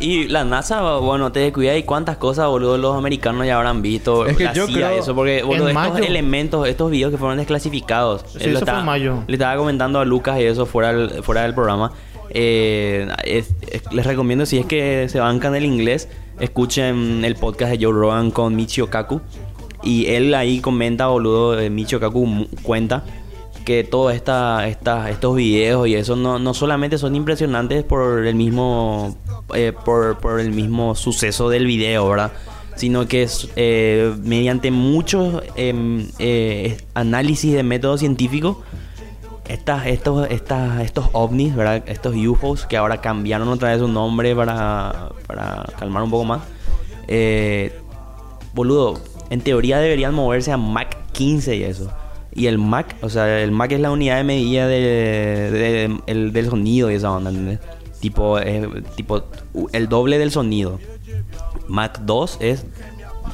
[0.00, 4.26] Y la NASA, bueno, te descuida y cuántas cosas, boludo, los americanos ya habrán visto.
[4.26, 7.18] Es que la yo CIA, creo- eso, porque, boludo, estos mayo- elementos, estos videos que
[7.18, 8.24] fueron desclasificados.
[8.28, 9.24] Sí, fue en mayo.
[9.26, 11.92] Le estaba comentando a Lucas y eso fuera del, fuera del programa.
[12.30, 17.72] Eh, es- es- les recomiendo, si es que se bancan el inglés, escuchen el podcast
[17.72, 19.20] de Joe Rogan con Michio Kaku.
[19.82, 23.04] Y él ahí comenta, boludo, eh, Michio Kaku cuenta
[23.68, 28.34] que todos esta, esta- estos videos y eso no, no solamente son impresionantes por el
[28.34, 29.14] mismo
[29.54, 32.32] eh, por, por el mismo suceso del video, ¿verdad?
[32.76, 38.62] Sino que es eh, mediante muchos em, eh, análisis de método científico
[39.48, 41.82] estas, estos, estas, estos ovnis, ¿verdad?
[41.86, 46.40] Estos UFOs que ahora cambiaron otra vez su nombre para, para calmar un poco más.
[47.06, 47.78] Eh,
[48.54, 51.90] boludo, en teoría deberían moverse a Mach 15 y eso.
[52.38, 56.32] Y el Mach, o sea, el Mach es la unidad de medida de, de- el-
[56.32, 57.58] del sonido y esa onda, ¿entendés?
[58.00, 59.24] Tipo, eh, tipo,
[59.72, 60.78] el doble del sonido.
[61.66, 62.64] Mach 2 es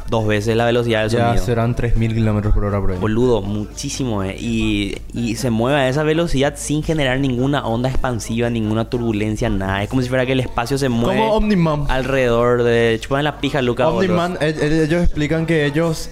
[0.09, 1.45] dos veces la velocidad del Ya sonido.
[1.45, 2.99] serán 3000 kilómetros por hora por ahí.
[2.99, 4.37] Boludo, muchísimo, eh.
[4.39, 9.83] Y, y se mueve a esa velocidad sin generar ninguna onda expansiva, ninguna turbulencia, nada.
[9.83, 11.85] Es como si fuera que el espacio se mueve Como Omniman.
[11.89, 12.99] alrededor de...
[13.01, 13.89] Chupan la pija, Luca.
[13.89, 16.11] Omniman, el- el- ellos explican que ellos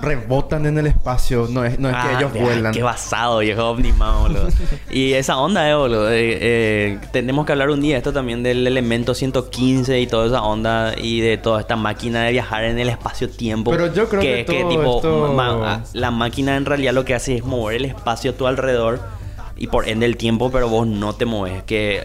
[0.00, 2.72] rebotan en el espacio, no es, no es Ah, que ellos vuelan.
[2.72, 4.48] Qué basado, viejo Omniman, boludo.
[4.90, 6.10] y esa onda, eh, boludo.
[6.12, 10.42] eh, eh, tenemos que hablar un día esto también del elemento 115 y toda esa
[10.42, 13.70] onda y de toda esta máquina de viajar en el espacio-tiempo.
[13.70, 17.36] Pero yo creo que todo tipo, esto- ma- la máquina en realidad lo que hace
[17.36, 19.00] es mover el espacio a tu alrededor
[19.58, 21.62] y por ende el tiempo, pero vos no te mueves.
[21.62, 22.04] Que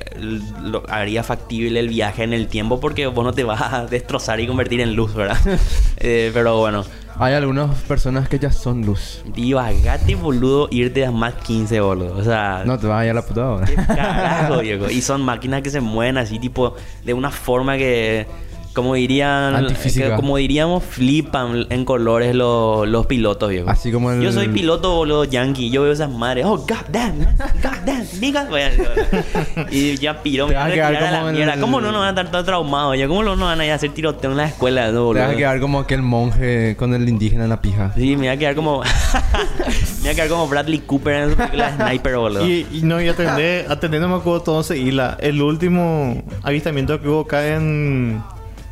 [0.63, 4.39] lo haría factible el viaje en el tiempo porque vos no te vas a destrozar
[4.39, 5.37] y convertir en luz, ¿verdad?
[6.03, 6.83] Eh, pero bueno.
[7.19, 9.23] Hay algunas personas que ya son luz.
[9.35, 12.15] Divagate, boludo, irte a más 15, boludo.
[12.17, 13.65] O sea, No te vas a ir a la puta hora.
[13.67, 14.89] qué carajo, viejo.
[14.89, 18.25] Y son máquinas que se mueven así, tipo, de una forma que,
[18.73, 23.69] como dirían, que como diríamos, flipan en colores los, los pilotos, viejo.
[23.69, 25.69] Así como el- Yo soy piloto, boludo, yankee.
[25.69, 26.45] Yo veo esas madres.
[26.45, 28.45] Oh, god damn, god damn, nigga.
[28.49, 28.71] Voy a-
[29.71, 31.53] Y ya piró, Te me voy a a quedar retirar a la mierda.
[31.55, 32.97] el- ¿Cómo no nos van a estar todos traumados?
[32.97, 34.97] Ya, ¿cómo no nos van a ir a hacer tiroteo en la escuela, no, Te
[34.99, 35.23] boludo?
[35.23, 37.91] vas a quedar como aquel monje con el indígena en la pija.
[37.95, 38.81] Sí, me voy a quedar como.
[39.97, 42.47] me voy a quedar como Bradley Cooper en su película de Sniper, boludo.
[42.47, 45.17] Y, y no, y atender, atender no me acuerdo todo ese isla.
[45.19, 48.21] El último avistamiento que hubo acá en,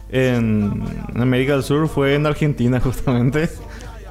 [0.10, 0.84] en
[1.16, 3.50] América del Sur fue en Argentina, justamente.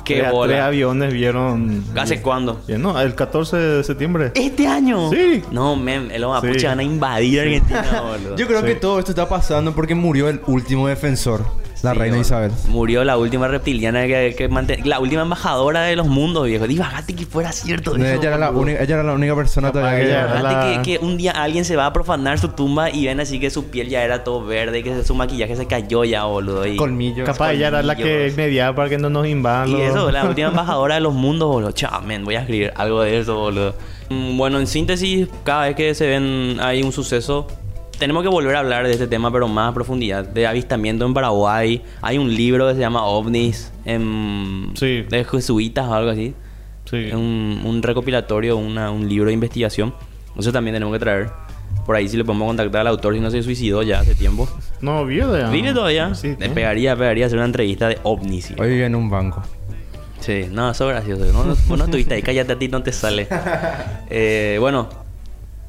[0.05, 0.53] Qué Tres- bola.
[0.55, 1.85] Tres aviones vieron.
[1.95, 2.61] ¿Hace cuándo?
[2.67, 4.33] Bien, no, el 14 de septiembre.
[4.35, 5.11] ¿Este año?
[5.11, 5.43] Sí.
[5.53, 6.67] No, men, los mapuches Sí.
[6.67, 8.37] van a invadir Argentina, boludo.
[8.37, 8.67] Yo creo Sí.
[8.69, 11.45] que todo esto está pasando porque murió el último defensor,
[11.83, 12.21] la Sí, reina boludo.
[12.27, 12.51] Isabel.
[12.69, 14.49] Murió la última reptiliana que, que
[14.85, 16.67] La última embajadora de los mundos, viejo.
[16.67, 19.81] Divagate que fuera cierto eso, ella, era la única, ella era la única persona Capaz
[19.81, 20.07] todavía que...
[20.07, 23.07] ella era la- que, que un día alguien se va a profanar su tumba y
[23.07, 26.25] ven así que su piel ya era todo verde, que su maquillaje se cayó ya,
[26.25, 26.67] boludo.
[26.67, 27.27] Y, Colmillos.
[27.27, 29.69] Capaz ella era la que mediaba para que no nos invadan.
[29.71, 31.73] y eso, la última embajadora de los mundos, boludo.
[31.73, 33.75] Chao, men, voy a escribir algo de eso, boludo.
[34.11, 37.47] Mm, Bueno, en síntesis, cada vez que se ven hay un suceso,
[37.99, 40.25] tenemos que volver a hablar de este tema, pero más a profundidad.
[40.25, 41.83] De avistamiento en Paraguay.
[42.03, 45.03] Hay un libro que se llama OVNIs, en, Sí.
[45.09, 46.35] de jesuitas o algo así.
[46.85, 47.11] Sí.
[47.13, 49.95] Un, un recopilatorio, una- un libro de investigación.
[50.39, 51.31] Eso también tenemos que traer.
[51.85, 54.49] Por ahí si le podemos contactar al autor si no se suicidó ya hace tiempo.
[54.81, 55.51] No, vive ya.
[55.51, 56.15] ¿Vive todavía?
[56.15, 58.47] Sí, Le pegaría, pegaría hacer una entrevista de ovnis.
[58.47, 58.55] sí.
[58.59, 59.43] Hoy vive en un banco.
[60.21, 61.25] Sí, no, eso es gracioso.
[61.33, 63.29] No, no, no estuviste ahí, cállate a ti, no te sale.
[64.11, 64.89] Eh, bueno,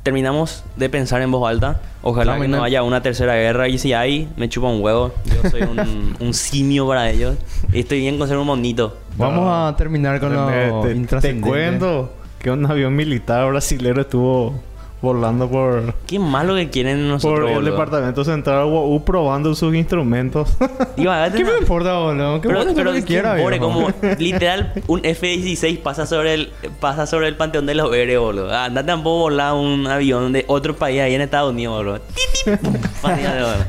[0.10, 1.80] terminamos de pensar en voz alta.
[2.02, 2.63] Ojalá No, que no.
[2.63, 3.67] haya una tercera guerra.
[3.67, 5.12] Y si hay, me chupa un huevo.
[5.26, 7.36] Yo soy un, un simio para ellos.
[7.72, 8.98] Y estoy bien con ser un monito.
[9.17, 14.56] Vamos a terminar con lo Te- te, cuento que un avión militar brasilero estuvo
[15.02, 17.40] volando por, Qué malo que quieren nosotros.
[17.40, 17.72] por el boludo.
[17.72, 20.58] departamento central UAU probando sus instrumentos.
[20.98, 22.42] Digo, ¿Qué me importa, boludo?
[22.42, 23.88] ¿Qué Pero, bueno pero que que quiera, pobre, como
[24.20, 28.54] literal un F-16 pasa sobre el pasa sobre el panteón de los héroes, boludo.
[28.54, 32.00] Anda tampoco volar un avión de otro país ahí en Estados Unidos, boludo.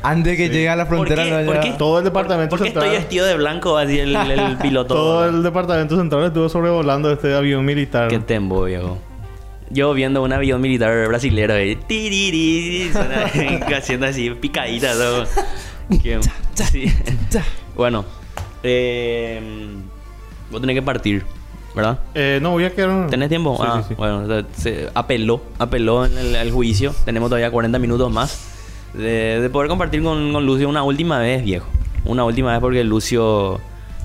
[0.02, 1.24] Antes que llegue a la ¿Por frontera...
[1.24, 1.30] qué?
[1.30, 1.70] no ¿Por qué?
[1.78, 2.86] Todo el departamento Porque central.
[2.86, 4.94] estoy vestido de blanco así el, el piloto.
[4.94, 5.36] Todo boludo?
[5.36, 8.08] el departamento central estuvo sobrevolando este avión militar.
[8.08, 8.98] Qué tembo, viejo.
[9.70, 13.30] Yo viendo un avión militar brasilero ahí, tiriri, suena
[13.76, 15.26] haciendo así picadita todo.
[16.02, 16.18] Qué-
[16.72, 16.92] sí.
[17.76, 18.04] Bueno,
[18.64, 19.40] eh,
[20.50, 21.24] vos tenés que partir,
[21.74, 22.00] ¿verdad?
[22.14, 23.08] Eh, no, voy a quedar...
[23.08, 23.56] ¿Tenés tiempo?
[23.58, 23.94] Sí, ah, sí, sí.
[23.96, 26.92] bueno, o sea, se apeló, apeló en el, al juicio.
[27.04, 28.48] Tenemos todavía 40 minutos más
[28.92, 31.66] de, de poder compartir con, con Lucio una última vez, viejo.
[32.04, 33.60] Una última vez porque Lucio...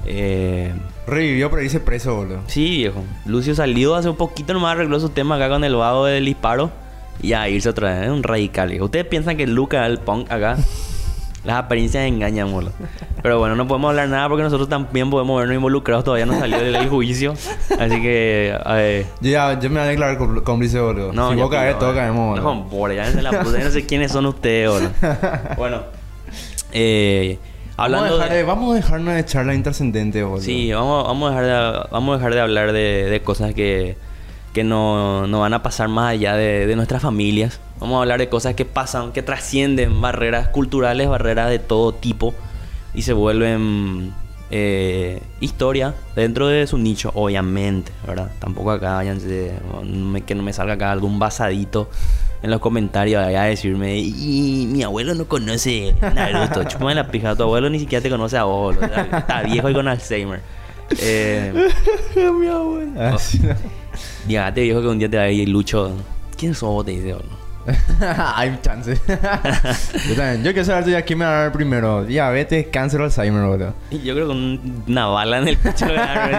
[0.06, 0.72] Eh,
[1.08, 2.42] Revivió por irse preso, boludo.
[2.48, 3.04] sí, viejo.
[3.26, 6.72] Lucio salió hace un poquito nomás, arregló su tema acá con el vago del disparo.
[7.22, 8.04] Y a irse otra vez.
[8.06, 8.86] Es un radical, viejo.
[8.86, 10.58] ¿Ustedes piensan que Luca, el punk acá...
[11.46, 12.72] Las apariencias engañan, boludo.
[13.22, 16.04] Pero bueno, no podemos hablar nada porque nosotros también podemos vernos involucrados.
[16.04, 17.34] Todavía no salió el, el juicio.
[17.80, 18.58] Así que...
[18.66, 21.14] eh, Yo ya, yo me voy a declarar cómplice, boludo.
[21.14, 21.98] no, si vos caes, todos eh.
[21.98, 22.56] caemos, boludo.
[22.56, 23.30] No, por ya se la.
[23.32, 24.90] Yo no sé quiénes son ustedes, boludo.
[25.58, 25.82] Bueno.
[26.72, 27.38] Eh,
[27.78, 28.38] hablando vamos, a dejar de...
[28.38, 30.42] de, vamos a dejarnos de charla intrascendente, boludo.
[30.44, 33.98] Sí, vamos, vamos, a dejar de, vamos a dejar de hablar de, de cosas que,
[34.54, 37.60] que no, no van a pasar más allá de, de nuestras familias.
[37.80, 42.34] Vamos a hablar de cosas que pasan, que trascienden barreras culturales, barreras de todo tipo
[42.94, 44.14] y se vuelven
[44.52, 48.32] eh, historia dentro de su nicho, obviamente, ¿verdad?
[48.40, 49.52] Tampoco acá váyanse,
[49.84, 51.90] me- que no me salga acá algún basadito
[52.44, 57.36] en los comentarios allá a decirme, y mi abuelo no conoce Naruto, chupame la pija,
[57.36, 58.86] tu abuelo ni siquiera te conoce a vos, boludo.
[58.96, 60.42] está, está viejo y con Alzheimer.
[61.00, 61.54] Eh,
[62.16, 63.14] Mi abuela.
[63.14, 63.42] Ah, sí.
[64.28, 65.92] Dígate viejo que un día te va a ir Lucho,
[66.38, 66.86] ¿quién sos vos?
[66.86, 67.46] Te dice, boludo.
[68.36, 68.96] Hay chance.
[69.08, 70.44] yo también.
[70.44, 72.06] Yo quiero saber ya quién me va a dar primero.
[72.06, 73.74] Diabetes, cáncer o Alzheimer, boludo.
[73.90, 75.88] Yo creo que un- una bala en el pecho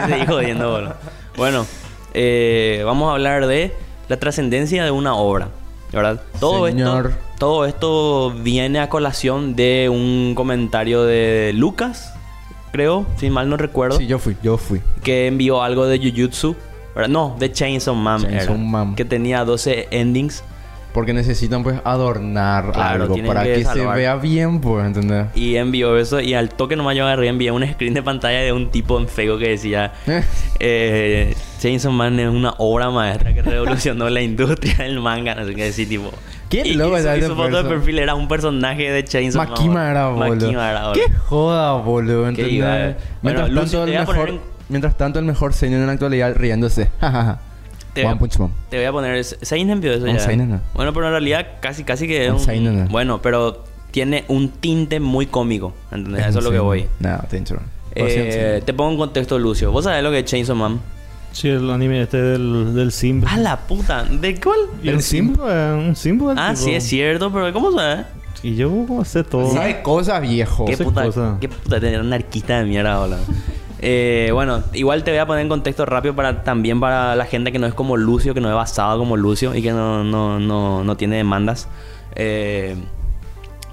[0.08, 0.94] seguir jodiendo, boludo.
[1.36, 1.66] Bueno,
[2.14, 3.72] eh, vamos a hablar de
[4.08, 5.48] la trascendencia de una obra,
[5.96, 6.22] ¿verdad?
[6.40, 7.06] Todo Señor.
[7.10, 12.12] esto, todo esto viene a colación de un comentario de Lucas,
[12.72, 14.80] creo, si mal no recuerdo, Sí, yo fui, yo fui.
[15.02, 16.56] que envió algo de Jujutsu.
[17.10, 18.94] No, de Chainsaw Man, Chainsaw era, Man.
[18.94, 20.42] que tenía 12 endings.
[20.96, 25.26] Porque necesitan, pues, adornar Claro, algo para que que, se vea bien, pues, ¿entendés?
[25.34, 28.50] Y envió eso y al toque nomás yo agarré envié un screen de pantalla de
[28.50, 29.92] un tipo en Facebook que decía
[30.58, 35.54] eh, Chainsaw Man es una obra maestra que revolucionó la industria del manga, no sé
[35.54, 36.10] qué decir, tipo.
[36.48, 39.50] Qué loco y su, su foto de perfil era un personaje de Chainsaw Man.
[39.50, 40.34] Makima era, boludo.
[40.34, 40.94] Makima era, boludo.
[40.94, 42.64] Qué joda, boludo, ¿entendés?
[42.64, 42.96] eh.
[43.20, 46.88] Mientras, Lucy, tanto, el mejor, en- mientras tanto, el mejor señor en la actualidad riéndose.
[47.96, 48.50] Te voy, One a, Punch Man.
[48.70, 49.24] te voy a poner...
[49.24, 50.20] Seinen envió eso Un ya.
[50.20, 50.60] seinen, no.
[50.74, 52.40] Bueno, pero en realidad casi casi que es Un un...
[52.44, 52.88] seinen, no.
[52.90, 56.26] Bueno, pero tiene un tinte muy cómico, ¿entendés?
[56.26, 56.86] Eso es lo que voy.
[57.00, 57.60] No, te intro.
[57.94, 59.72] Eh, te pongo en contexto, Lucio.
[59.72, 60.80] ¿Vos sabés lo que es Chainsaw Man?
[61.32, 63.24] Sí, el anime este del, del Simp.
[63.28, 64.04] ¡A la puta!
[64.04, 64.58] ¿De cuál?
[64.82, 65.38] ¿Y el Simp?
[65.46, 66.22] eh, Un Simp.
[66.30, 66.64] el Ah, tipo.
[66.66, 68.06] sí, es cierto, pero ¿cómo sabes?
[68.42, 68.70] Y yo
[69.04, 69.50] sé todo.
[69.52, 70.66] Sabe cosas, viejo.
[70.66, 71.36] ¿Qué puta, cosa.
[71.40, 73.18] qué puta tener anarquista de mierda, boludo.
[73.80, 77.52] Eh, bueno, igual te voy a poner en contexto rápido para también para la gente
[77.52, 80.38] que no es como Lucio, que no es basado como Lucio y que no, no,
[80.40, 81.68] no, no tiene demandas.
[82.14, 82.76] Eh,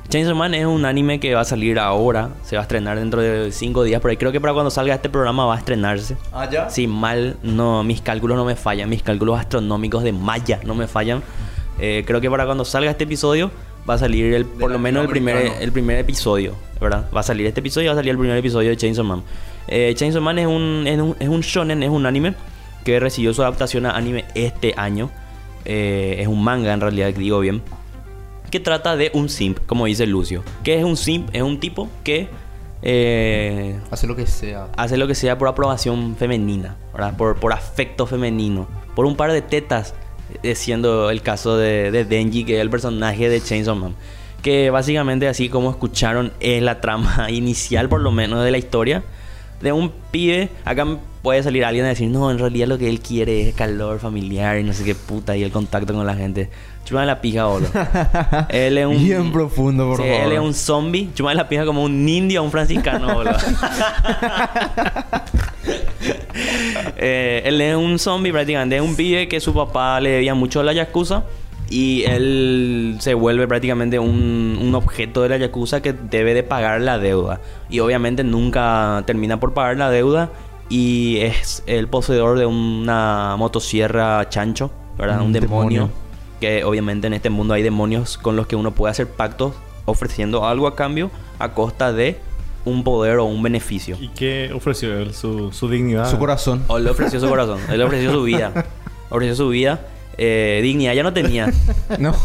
[0.09, 3.21] Chainsaw Man es un anime que va a salir ahora, se va a estrenar dentro
[3.21, 6.17] de 5 días, por ahí creo que para cuando salga este programa va a estrenarse.
[6.31, 6.69] ¿Ah, ya?
[6.69, 10.87] Si mal, no, mis cálculos no me fallan, mis cálculos astronómicos de Maya no me
[10.87, 11.23] fallan.
[11.79, 13.49] Eh, creo que para cuando salga este episodio
[13.89, 17.09] va a salir el, por lo menos el primer, el primer episodio, ¿verdad?
[17.15, 19.23] Va a salir este episodio y va a salir el primer episodio de Chainsaw Man.
[19.67, 22.35] Eh, Chainsaw Man es un, es un, es un shonen, es un anime
[22.83, 25.09] que recibió su adaptación a anime este año.
[25.65, 27.61] Eh, es un manga en realidad, digo bien.
[28.51, 30.43] Que trata de un simp, como dice Lucio.
[30.63, 31.29] ¿Qué es un simp?
[31.33, 32.29] Es un tipo que
[32.85, 34.67] eh, Hace lo que sea.
[34.75, 37.15] hace lo que sea por aprobación femenina, ¿verdad?
[37.15, 39.95] Por, por afecto femenino, por un par de tetas,
[40.43, 43.95] eh, siendo el caso de, de Denji, que es el personaje de Chainsaw Man.
[44.41, 49.03] Que básicamente, así como escucharon, es la trama inicial, por lo menos, de la historia.
[49.63, 50.85] De un pibe, acá
[51.21, 54.59] puede salir alguien a decir, no, en realidad lo que él quiere es calor familiar
[54.59, 56.49] y no sé qué puta, y el contacto con la gente.
[56.83, 57.69] Chuma la pija, boludo.
[58.49, 58.97] él es un...
[59.03, 60.25] Bien profundo, por Sí, favor.
[60.25, 61.09] él es un zombie.
[61.15, 63.37] Chuma la pija como un indio un franciscano, boludo.
[66.97, 68.75] Eh, él es un zombie prácticamente.
[68.77, 71.23] Es un pibe que su papá le debía mucho a la Yakuza.
[71.69, 76.81] Y él se vuelve prácticamente un, un objeto de la Yakuza que debe de pagar
[76.81, 77.41] la deuda.
[77.69, 80.29] Y obviamente nunca termina por pagar la deuda.
[80.69, 85.19] Y es el poseedor de una motosierra chancho, ¿verdad?
[85.19, 85.81] Un Un demonio.
[85.81, 85.89] demonio.
[86.39, 89.53] Que obviamente en este mundo hay demonios con los que uno puede hacer pactos
[89.85, 92.17] ofreciendo algo a cambio a costa de
[92.65, 93.97] un poder o un beneficio.
[93.99, 95.13] ¿Y qué ofreció él?
[95.13, 96.09] Su, su dignidad.
[96.09, 96.63] Su corazón.
[96.67, 98.51] O le ofreció su corazón, él le ofreció su vida.
[99.09, 99.81] Ofreció su vida.
[100.17, 101.51] Eh, dignidad ya no tenía.
[101.99, 102.15] No.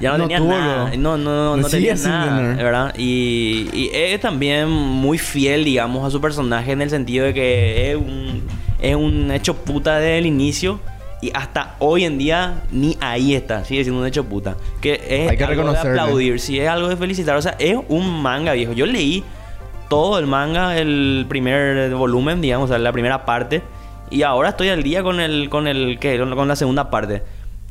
[0.00, 0.90] Ya no, tenía tuvo nada.
[0.96, 2.54] No, no, no, no tenía nada.
[2.54, 2.94] ¿Verdad?
[2.96, 7.90] Y, y es también muy fiel, digamos, a su personaje en el sentido de que
[7.90, 8.42] es un,
[8.80, 10.80] es un hecho puta desde el inicio.
[11.20, 14.56] Y hasta hoy en día ni ahí está, sigue siendo un hecho puta.
[14.80, 17.36] Que es Hay que algo de aplaudir, sí, es algo de felicitar.
[17.36, 18.72] O sea, es un manga viejo.
[18.72, 19.24] Yo leí
[19.88, 23.62] todo el manga, el primer volumen, digamos, o sea, la primera parte.
[24.10, 26.18] Y ahora estoy al día con el, con el, ¿qué?
[26.18, 27.22] con la segunda parte.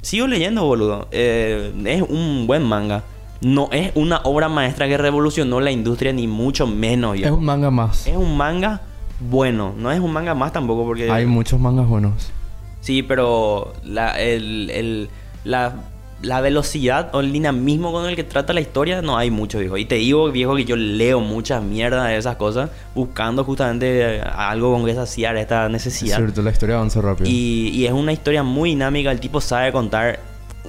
[0.08, 1.10] Sigo leyendo, boludo.
[1.12, 3.04] Eh, es un buen manga.
[3.41, 7.15] No es una obra maestra que revolucionó la industria, ni mucho menos.
[7.15, 7.36] Es viejo.
[7.36, 8.08] un manga más.
[8.08, 8.80] Es un manga
[9.20, 9.74] bueno.
[9.78, 11.12] No es un manga más tampoco, porque...
[11.12, 12.32] Hay muchos mangas buenos.
[12.80, 15.10] Sí, pero la, el, el-
[15.43, 15.74] la
[16.21, 19.77] la velocidad o el dinamismo con el que trata la historia no hay mucho, viejo.
[19.77, 24.21] Y te digo, viejo, que yo leo muchas mierdas de esas cosas buscando justamente eh,
[24.21, 26.17] algo con que saciar esta Es necesidad.
[26.17, 27.30] cierto, la historia avanza rápido.
[27.30, 30.19] Y, y es una historia muy dinámica, el tipo sabe contar.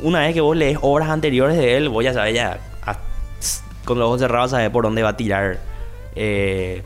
[0.02, 2.98] Una vez que vos lees obras anteriores de él, vos ya sabes, ya a-
[3.86, 5.58] con los ojos cerrados sabes por dónde va a tirar
[6.14, 6.82] eh,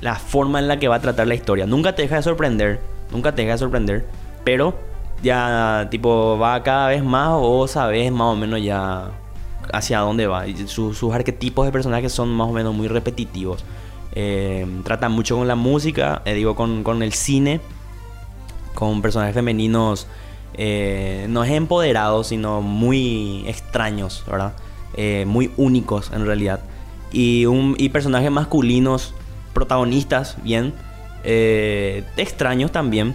[0.00, 1.66] la forma en la que va a tratar la historia.
[1.66, 2.78] Nunca te deja de sorprender,
[3.10, 4.04] nunca te deja de sorprender,
[4.44, 4.78] pero
[5.22, 9.10] ya tipo va cada vez más o sabes más o menos ya
[9.72, 10.46] hacia dónde va.
[10.46, 13.64] Y su- sus arquetipos de personajes son más o menos muy repetitivos.
[14.14, 17.60] Eh, trata mucho con la música, eh, digo, con, con el cine
[18.74, 20.06] con personajes femeninos
[20.54, 24.52] eh, no es empoderados, sino muy extraños, ¿verdad?
[24.94, 26.60] Eh, muy únicos en realidad.
[27.12, 29.14] Y, un, y personajes masculinos,
[29.54, 30.74] protagonistas, bien,
[31.24, 33.14] extraños también.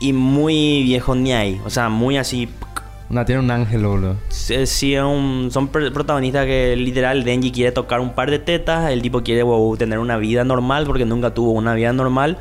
[0.00, 1.32] Y muy viejos ni
[1.64, 2.48] o sea, muy así...
[3.10, 4.16] Una tiene un ángel, boludo.
[4.28, 8.38] Sí, sí, es un- son pr- protagonistas que literal Denji quiere tocar un par de
[8.38, 12.38] tetas, el tipo quiere wow, tener una vida normal porque nunca tuvo una vida normal,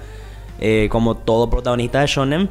[0.60, 2.50] eh, como todo protagonista de Shonen,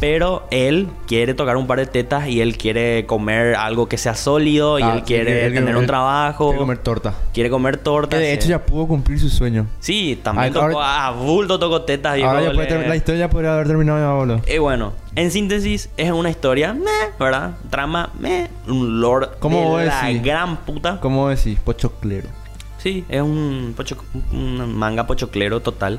[0.00, 4.14] pero él quiere tocar un par de tetas y él quiere comer algo que sea
[4.14, 7.14] sólido y Ah, él sí, quiere tener un trabajo, Quiere comer torta.
[7.34, 8.18] quiere comer tortas.
[8.20, 8.48] Que de hecho sí.
[8.50, 9.66] ya pudo cumplir su sueño.
[9.80, 12.14] Sí, también Ah, ahora- tocó a bulto tocó tetas.
[12.14, 14.40] viejo, Ahora ya puede la historia podría haber terminado ya, boludo.
[14.54, 17.56] y bueno, en síntesis, es una historia, meh, ¿verdad?
[17.70, 20.22] Trama, meh, un lord ¿Cómo de la decís?
[20.22, 21.00] gran puta.
[21.00, 21.58] ¿Cómo decís?
[21.58, 22.28] Pochoclero.
[22.78, 23.96] Sí, es un, pocho-
[24.32, 25.98] un manga pochoclero total.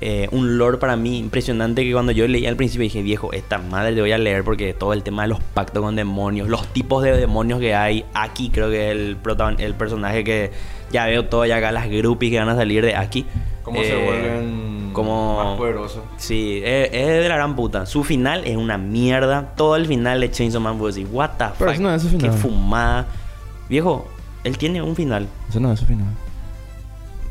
[0.00, 3.58] Eh, un lore para mí impresionante que cuando yo leí al principio dije, viejo, esta
[3.58, 6.66] madre te voy a leer porque todo el tema de los pactos con demonios, los
[6.72, 8.04] tipos de demonios que hay.
[8.12, 10.50] Aquí creo que es el, protagon- el personaje que
[10.90, 13.24] ya veo todo ya acá, las groupies que van a salir de aquí.
[13.62, 16.02] ¿Cómo se Eh, vuelven como- más poderosos?
[16.16, 17.86] Sí, es, es de la gran puta.
[17.86, 19.52] Su final es una mierda.
[19.56, 21.74] Todo el final de Chainsaw Man vos decís, what the Pero fuck.
[21.74, 22.32] eso no es su Qué final.
[22.38, 23.06] fumada.
[23.68, 24.06] Viejo,
[24.42, 25.28] él tiene un final.
[25.48, 26.08] Eso no es su final.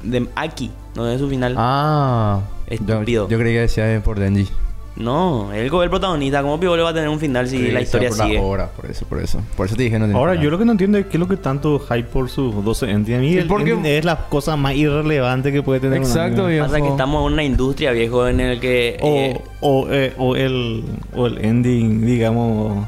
[0.02, 1.56] De aquí, no es su final.
[1.58, 2.40] Ah.
[2.68, 3.26] Estúpido.
[3.28, 4.48] Yo, yo creí que decía por Denji.
[4.96, 6.44] No, él es el protagonista.
[6.44, 8.36] ¿Cómo Pibolo va a tener un final si la historia por sigue?
[8.36, 9.42] la hora, por eso, por eso.
[9.58, 11.20] Por eso te dije no tiene Ahora, yo lo que no entiendo es qué es
[11.20, 13.18] lo que tanto hype por sus 12 endings.
[13.18, 13.72] A mí ¿Y el por qué?
[13.72, 16.68] ending es la cosa más irrelevante que puede tener un Exacto, viejo.
[16.68, 18.98] Pasa que estamos en una industria, viejo, en el que...
[19.02, 20.84] O, eh, o, eh, o el,
[21.16, 22.86] o el ending, digamos,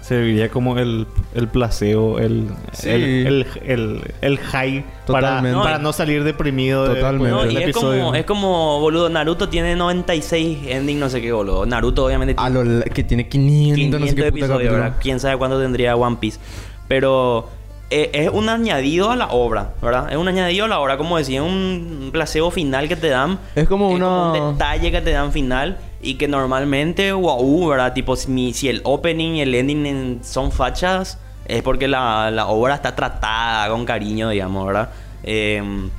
[0.00, 2.90] serviría como el, el placebo, el, Sí.
[2.90, 5.58] el, el, el, el high para, Totalmente.
[5.62, 7.30] para no salir deprimido de- Totalmente.
[7.30, 8.02] no, del y es episodio.
[8.04, 11.64] como, es como, boludo, Naruto tiene 96 endings, no sé qué, boludo.
[11.66, 14.72] Naruto obviamente A tiene lo que tiene 500, 500 no sé qué puta episodios.
[14.72, 14.94] ¿verdad?
[15.00, 16.38] Quién sabe cuánto tendría One Piece.
[16.88, 17.48] Pero
[17.90, 20.10] eh, es un añadido a la obra, ¿verdad?
[20.10, 23.38] Es un añadido a la obra, como decía, un placebo final que te dan.
[23.54, 25.78] Es como una- un detalle que te dan final.
[26.02, 27.92] Y que normalmente, wow, ¿verdad?
[27.92, 32.74] Tipo, si, el opening y el ending en- son fachas, es porque la, la obra
[32.74, 34.90] está tratada con cariño, digamos, ¿verdad?
[35.22, 35.90] Em,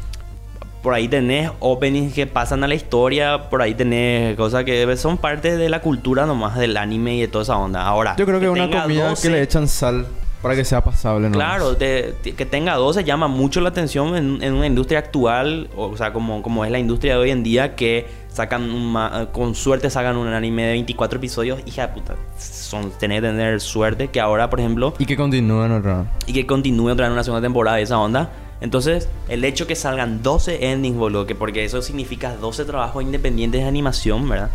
[0.82, 5.18] por ahí tenés openings que pasan a la historia, por ahí tenés cosas que son
[5.18, 7.84] parte de la cultura nomás del anime y de toda esa onda.
[7.86, 10.06] Ahora, Yo creo que, es una comida 12, que le echan sal
[10.41, 11.36] para que sea pasable, ¿no?
[11.36, 15.70] Claro, te- te- que tenga 12 llama mucho la atención en, en una industria actual,
[15.78, 19.28] o sea, como, como es la industria de hoy en día, que sacan un ma-
[19.32, 24.08] con suerte sacan un anime de 24 episodios, hija de puta, son, que tener suerte
[24.10, 26.12] que ahora, por ejemplo, Y que continúen otra.
[26.26, 28.32] y que continúe otra vez una segunda temporada de esa onda.
[28.60, 33.62] Entonces, el hecho que salgan 12 endings, boludo, que porque eso significa 12 trabajos independientes
[33.62, 34.50] de animación, ¿verdad?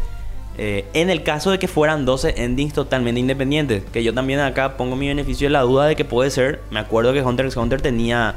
[0.56, 4.76] Eh, en el caso de que fueran 12 endings totalmente independientes, que yo también acá
[4.76, 7.56] pongo mi beneficio de la duda de que puede ser, me acuerdo que Hunter x
[7.56, 8.34] Hunter tenía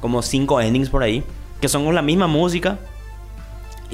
[0.00, 1.24] como 5 endings por ahí,
[1.60, 2.78] que son con la misma música,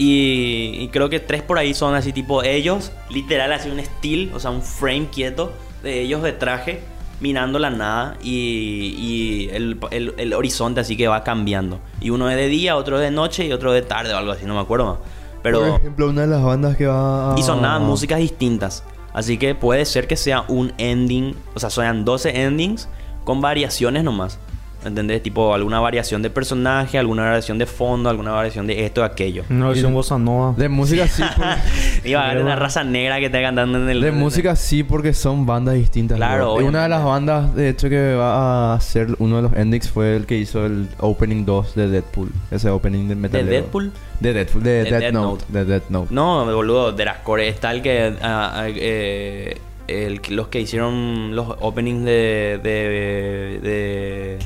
[0.03, 4.35] y, y creo que tres por ahí son así tipo ellos, literal así un estilo,
[4.37, 6.81] o sea, un frame quieto de ellos de traje,
[7.21, 11.81] mirando la nada y, y el, el- el horizonte así que va cambiando.
[12.01, 14.33] Y uno es de día, otro es de noche y otro de tarde o algo
[14.33, 14.97] así, no me acuerdo más.
[14.97, 15.77] Por Pero...
[15.77, 17.35] ejemplo, una de las bandas que va.
[17.37, 18.85] Y sonaban músicas distintas.
[19.13, 22.89] Así que puede ser que sea un ending, o sea, sean 12 endings
[23.25, 24.39] con variaciones nomás.
[24.85, 25.23] ¿Entendés?
[25.23, 29.45] Tipo alguna variación de personaje, alguna variación de fondo, alguna variación de esto, aquello.
[29.51, 30.55] Una versión bossa nova.
[30.57, 32.09] De música sí, porque...
[32.09, 34.01] Iba a haber una raza negra que esté cantando en el.
[34.01, 36.17] De música sí, porque son bandas distintas.
[36.17, 36.61] Claro.
[36.61, 39.91] Y una de las bandas, de hecho, que va a hacer uno de los endings
[39.91, 42.31] fue el que hizo el opening 2 de Deadpool.
[42.51, 43.93] Ese opening de ¿De Metal Deadpool?
[44.21, 45.45] De Deadpool, de, De Death, Death Note.
[45.45, 45.45] Note.
[45.49, 46.15] De Death Note.
[46.15, 48.15] No, boludo, de las core está el que.
[48.23, 49.59] ah, ah, eh,
[49.89, 52.61] el los que hicieron los openings de.
[52.63, 53.61] de.
[53.63, 54.39] de.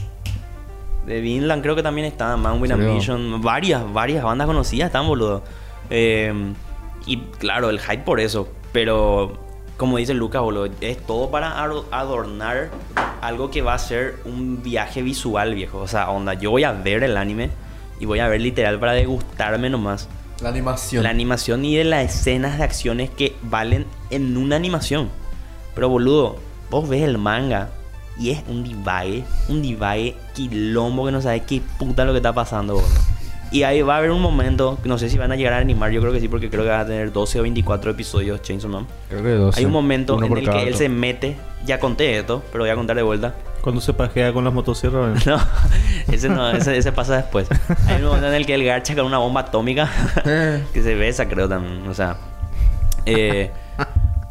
[1.07, 2.41] De Vinland, creo que también estaban.
[2.41, 2.71] Man with.
[2.73, 3.41] Ambition.
[3.43, 5.43] Varias, varias bandas conocidas están, boludo.
[5.91, 6.53] Eh,
[7.07, 8.49] y claro, el hype por eso.
[8.73, 9.39] Pero
[9.77, 12.71] como dice Lucas, boludo, es todo para ado- adornar
[13.21, 15.79] algo que va a ser un viaje visual, viejo.
[15.79, 17.51] O sea, onda, yo voy a ver el anime
[18.01, 20.09] y voy a ver literal para degustarme nomás.
[20.41, 21.03] La animación.
[21.05, 25.09] La animación y de las escenas de acciones que valen en una animación.
[25.75, 26.37] Pero boludo,
[26.71, 27.71] vos ves el manga
[28.19, 32.33] y es un divague, un divague quilombo que no sabes qué puta lo que está
[32.33, 32.89] pasando, boludo.
[33.51, 35.93] Y ahí va a haber un momento, no sé si van a llegar a animar,
[35.93, 38.69] yo creo que sí, porque creo que va a tener 12 o 24 episodios Chainsaw
[38.69, 38.87] Man.
[39.09, 39.61] Creo que 12.
[39.61, 42.71] Hay un momento Uno en el que él se mete, ya conté esto, pero voy
[42.71, 43.35] a contar de vuelta.
[43.61, 45.25] Cuando se pajea con las motosierras.
[45.27, 45.39] No,
[46.13, 47.49] ese no, ese, ese pasa después.
[47.87, 49.89] Hay un momento en el que él garcha con una bomba atómica
[50.25, 51.87] que se besa, creo también.
[51.87, 52.17] O sea,
[53.07, 53.53] eh,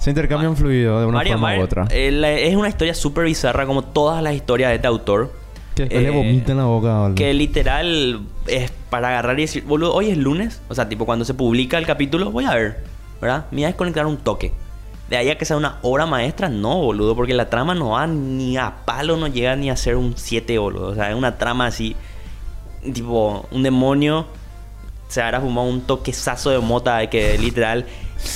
[0.04, 1.88] Se intercambian fluido de una Mario forma Mar- u otra.
[1.90, 5.32] eh, la- es una historia súper bizarra, como todas las historias de este autor.
[5.76, 7.00] que después le eh, vomita en la boca.
[7.00, 7.16] boludo.
[7.16, 10.62] Que literal es para agarrar y decir, boludo, hoy es lunes.
[10.70, 12.84] O sea, tipo, cuando se publica el capítulo, voy a ver,
[13.22, 13.46] ¿verdad?
[13.50, 14.52] Me voy a desconectar un toque.
[15.10, 18.06] De ahí a que sea una obra maestra, no, boludo, porque la trama no va
[18.06, 20.90] ni a palo, no llega ni a ser un 7, boludo.
[20.90, 21.96] O sea, es una trama así,
[22.94, 24.28] tipo, un demonio
[25.08, 27.86] se habrá fumado un toquezazo de mota de que literal.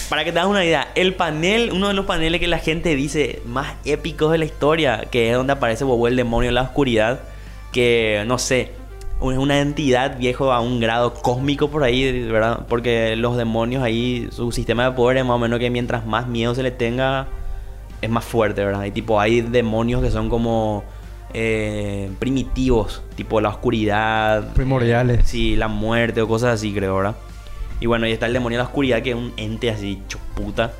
[0.10, 2.96] Para que te hagas una idea, el panel, uno de los paneles que la gente
[2.96, 6.64] dice más épicos de la historia, que es donde aparece Bobo el demonio en la
[6.64, 7.20] oscuridad,
[7.72, 8.72] que no sé,
[9.20, 12.66] es una entidad viejo a un grado cósmico por ahí, ¿verdad?
[12.70, 16.28] Porque los demonios ahí, su sistema de poder es más o menos que mientras más
[16.28, 17.28] miedo se le tenga,
[18.02, 18.86] es más fuerte, ¿verdad?
[18.86, 20.84] Y tipo, hay demonios que son como
[21.34, 24.54] eh, primitivos, tipo la oscuridad.
[24.54, 25.28] Primordiales.
[25.28, 27.16] Sí, la muerte o cosas así, creo, ¿verdad?
[27.80, 30.72] Y bueno, y está el demonio de la oscuridad, que es un ente así, chuputa.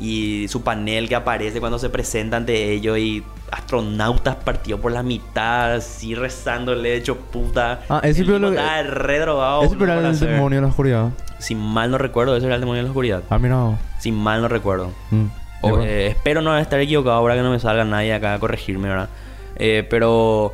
[0.00, 5.02] Y su panel que aparece cuando se presenta ante ellos y astronautas partidos por la
[5.02, 7.80] mitad, así rezándole, hecho puta.
[7.88, 9.62] Ah, ese pero tipo lo- estaba re drogado.
[9.64, 11.10] Ese era el hacer- demonio de la oscuridad.
[11.38, 13.22] Si mal no recuerdo, ese era el demonio de la oscuridad.
[13.30, 13.78] Ah, mira.
[13.98, 14.90] Si mal no recuerdo.
[15.10, 15.26] Mm.
[15.62, 18.88] O, eh, espero no estar equivocado ahora que no me salga nadie acá a corregirme,
[18.88, 19.08] ¿verdad?
[19.56, 20.52] Eh, pero,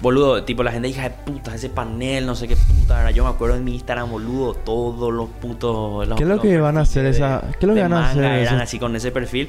[0.00, 3.10] boludo, tipo la gente hija de puta, ese panel, no sé qué puta, ¿verdad?
[3.14, 6.06] Yo me acuerdo en mi Instagram, boludo, todos los putos.
[6.06, 7.88] los- ¿Qué es lo que van a hacer perfiles esa- qué es lo que de
[7.88, 9.48] van a hacer Eran así con ese perfil.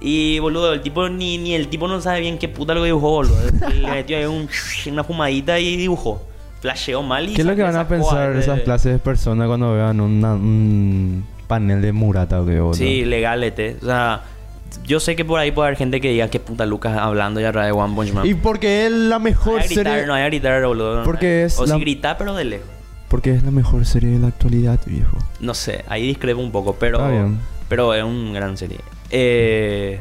[0.00, 2.86] Y, boludo, el tipo ni, ni el tipo no sabe bien qué puta lo que
[2.86, 3.36] dibujó, boludo.
[3.80, 4.48] Le metió ahí un,
[4.92, 6.20] una fumadita y dibujó.
[6.60, 9.46] Flasheó mal y ¿Qué es lo que van a pensar arte- esas clases de personas
[9.46, 12.74] cuando vean una- un panel de Murata o qué boludo?
[12.74, 13.76] Sí, legalete.
[13.82, 14.22] O sea,
[14.84, 17.52] yo sé que por ahí puede haber gente que diga que puta Lucas hablando ya
[17.52, 18.26] de One Punch Man.
[18.26, 20.06] Y porque es la no mejor hay a gritar, serie.
[20.06, 21.02] no hay a gritar, boludo.
[21.04, 22.66] Porque es O la- si gritar, pero de lejos.
[23.08, 25.16] Porque es la mejor serie de la actualidad, viejo.
[25.40, 26.98] No sé, ahí discrepo un poco, pero...
[26.98, 27.38] Está bien.
[27.68, 28.78] Pero es un gran serie.
[29.10, 29.98] Eh,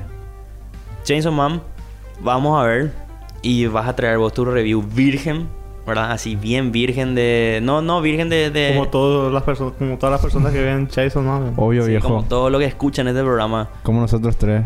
[1.04, 1.62] Chainsaw Man,
[2.22, 2.92] vamos a ver.
[3.42, 5.48] Y vas a traer vos tu review virgen,
[5.86, 6.12] ¿verdad?
[6.12, 7.60] Así bien virgen de...
[7.64, 8.50] No, no, virgen de...
[8.50, 11.54] de- Como, todas las personas, como todas las personas que ven Chainsaw Man.
[11.58, 12.04] Obvio, sí, viejo.
[12.08, 13.70] como Como, todo lo que escuchan este programa.
[13.88, 14.64] nosotros tres.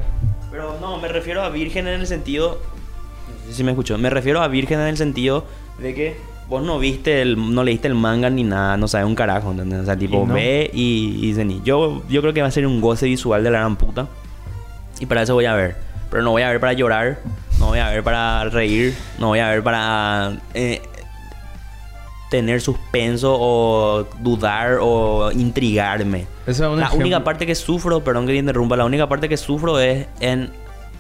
[0.51, 2.59] Pero no, me refiero a virgen en el sentido.
[3.45, 3.97] No sé si me escuchó.
[3.97, 5.45] Me refiero a virgen en el sentido
[5.80, 6.17] de que
[6.47, 9.82] vos no viste el, no leíste el manga ni nada, no sabes un carajo, ¿entendés?
[9.82, 10.34] O sea, tipo, Y no.
[10.34, 11.61] ve y, y cení.
[11.63, 14.07] Yo, yo creo que va a ser un goce visual de la gran puta.
[14.99, 15.76] Y para eso voy a ver.
[16.09, 17.20] Pero no voy a ver para llorar,
[17.59, 20.82] no voy a ver para reír, no voy a ver para eh,
[22.30, 26.28] tener suspenso o dudar o intrigarme.
[26.46, 29.28] Esa es La ejemplo- única parte que sufro, perdón que te interrumpa, la única parte
[29.30, 30.52] que sufro es en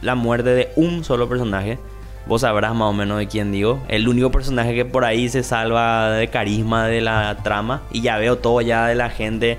[0.01, 1.77] la muerte de un solo personaje.
[2.25, 3.81] Vos sabrás más o menos de quién digo.
[3.87, 7.81] El único personaje que por ahí se salva de carisma de la trama.
[7.91, 9.57] Y ya veo todo ya de la gente.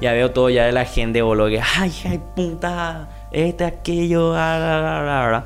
[0.00, 1.48] Ya veo todo ya de la gente, boludo.
[1.48, 3.08] Que, ay, ay, puta.
[3.32, 4.34] Este, aquello.
[4.34, 5.44] ah, ah, ah".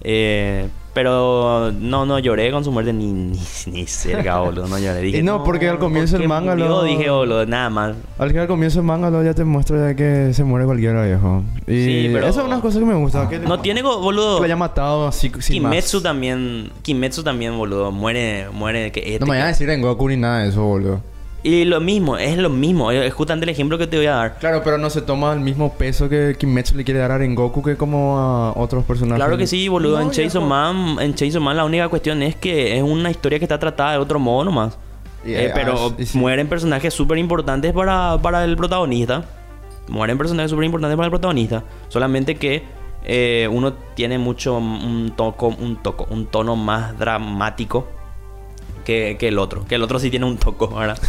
[0.00, 4.66] Eh, pero no, no lloré con su muerte ni, ni, ni cerca, boludo.
[4.66, 5.02] No lloré.
[5.02, 6.68] Dije, Y no, porque al comienzo ¿por el qué manga murió?".
[6.68, 7.94] lo- Dije, boludo, nada más.
[8.18, 11.04] Al que al comienzo del manga luego ya te muestra ya que se muere cualquiera,
[11.04, 11.42] viejo.
[11.66, 13.28] Y Sí, pero- Esa es una cosa que me gusta.
[13.28, 14.36] Que No tiene, boludo.
[14.36, 16.02] que lo haya matado así sin Kimetsu más.
[16.02, 19.82] también, Kimetsu también, boludo, muere, muere que este, No me vayas a que- decir en
[19.82, 21.02] Goku ni nada de eso, boludo.
[21.46, 24.38] Y lo mismo, es lo mismo, es justamente el ejemplo que te voy a dar.
[24.40, 27.62] Claro, pero no se toma el mismo peso que Kimetsu le quiere dar a Rengoku
[27.62, 29.22] que como a otros personajes.
[29.22, 30.42] Claro que sí, boludo, No, en Chainsaw.
[30.42, 33.92] Man, en Chainsaw Man la única cuestión es que es una historia que está tratada
[33.92, 34.76] de otro modo nomás.
[35.24, 36.18] Eh, pero ah, sí.
[36.18, 39.24] mueren personajes súper importantes para, para el protagonista.
[39.86, 41.62] Mueren personajes súper importantes para el protagonista.
[41.86, 42.64] Solamente que
[43.04, 47.86] eh, uno tiene mucho un toco, un toco, un tono más dramático
[48.86, 49.66] que, que el otro.
[49.66, 50.98] Que el otro sí tiene un toco, ¿verdad?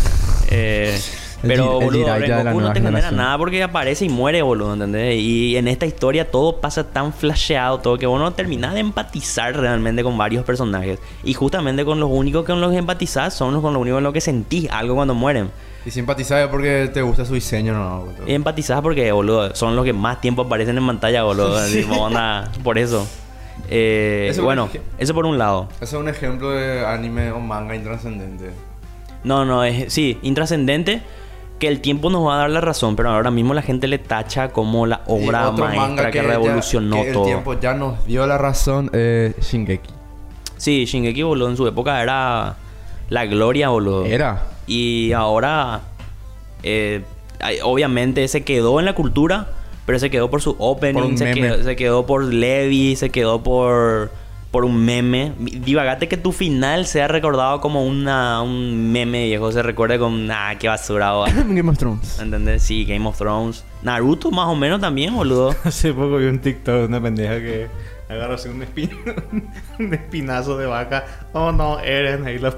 [0.49, 0.97] Eh,
[1.43, 3.17] El Pero, el boludo, la Rengoku no te genera generación.
[3.17, 5.19] nada porque aparece y muere, boludo, ¿entendés?
[5.19, 9.55] Y en esta historia todo pasa tan flasheado, todo que vos no terminás de empatizar
[9.57, 10.99] realmente con varios personajes.
[11.25, 14.03] Y justamente con los únicos con los que empatizás son los con los únicos con
[14.05, 15.51] los que sentís algo cuando mueren.
[15.85, 18.23] Y simpatizar porque te gusta su diseño, no, boludo.
[18.25, 21.59] Y empatizás porque, boludo, son los que más tiempo aparecen en pantalla, boludo.
[21.67, 21.81] Sí.
[21.81, 23.05] Tipo, onda, por eso.
[23.69, 25.67] Eh, Eso bueno, porque- eso por un lado.
[25.81, 28.51] Ese es un ejemplo de anime o manga intrascendente.
[29.23, 31.01] No, no, es sí, intrascendente
[31.59, 33.97] que el tiempo nos va a dar la razón, pero ahora mismo la gente le
[33.97, 37.23] tacha como la obra maestra que, ya- revolucionó que todo.
[37.23, 39.89] El tiempo ya nos dio la razón, eh, Shingeki.
[40.57, 42.55] Sí, Shingeki, boludo, en su época era
[43.09, 44.05] la gloria, boludo.
[44.05, 44.43] Era.
[44.67, 45.81] Y ahora,
[46.63, 47.03] eh,
[47.63, 49.47] obviamente se quedó en la cultura,
[49.87, 54.11] pero se quedó por su opening, se, quedó, se quedó por Levi, se quedó por,
[54.51, 55.31] por un meme.
[55.39, 60.55] Divagate que tu final sea recordado como una, un meme viejo, se recuerde con, ah,
[60.59, 61.13] qué basura,
[61.47, 62.19] Game of Thrones.
[62.19, 62.63] ¿entendés?
[62.63, 63.63] Sí, Game of Thrones.
[63.81, 65.55] Naruto más o menos también, boludo.
[65.63, 67.69] Hace poco vi un TikTok de una pendeja que
[68.09, 68.89] agarra así un, espin-
[69.79, 71.05] un espinazo de vaca.
[71.33, 72.25] Oh no, Eren.
[72.25, 72.51] Ahí la...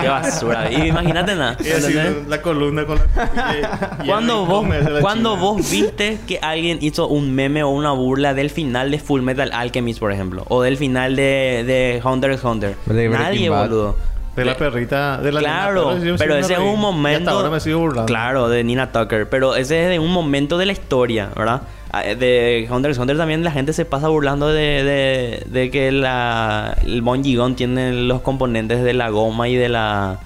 [0.00, 0.70] Qué basura.
[0.70, 1.56] Y imagínate nada.
[1.58, 2.28] y así ¿entendés?
[2.28, 3.04] la columna con la...
[4.02, 4.66] y- y Cuando vos,
[5.00, 9.22] cuando vos viste que alguien hizo un meme o una burla del final de Full
[9.22, 13.96] Metal Alchemist, por ejemplo, o del final de, de Hunter x Hunter, De nadie, boludo.
[14.36, 15.18] De la perrita...
[15.18, 17.30] De la Claro, pero me ese es un Y hasta momento.
[17.30, 18.06] ahora me sigo burlando.
[18.06, 19.28] Claro, de Nina Tucker.
[19.28, 21.62] Pero ese es de un momento de la historia, ¿verdad?
[21.92, 26.76] Ah, De Hunter x Hunter también la gente se pasa burlando de, de, que la,
[26.84, 30.20] el Bonji Gun tiene los componentes de la goma y de la.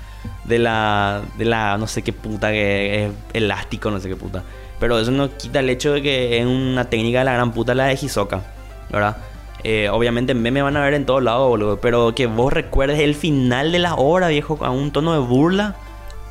[0.45, 1.23] De la.
[1.39, 1.79] De la.
[1.79, 4.43] No sé qué puta que es elástico, no sé qué puta.
[4.79, 7.75] Pero eso no quita el hecho de que es una técnica de la gran puta
[7.75, 8.43] la de Hisoka,
[8.91, 9.17] ¿verdad?
[9.63, 11.81] Eh, obviamente meme van a ver en todos lados, boludo.
[11.81, 15.77] Pero que vos recuerdes el final de la obra, viejo, a un tono de burla.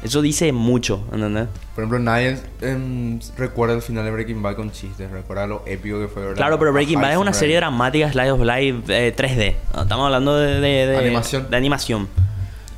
[0.03, 1.47] Eso dice mucho, ¿entendés?
[1.75, 5.09] Por ejemplo, nadie em, recuerda el final de Breaking Bad con chistes.
[5.09, 6.37] Recuerda lo épico que fue, ¿verdad?
[6.37, 9.55] Claro, pero Breaking Bad es una serie dramática, Slide of Life eh, 3D.
[9.75, 11.49] No, Estamos hablando de, de- de- Animación.
[11.49, 12.07] De animación.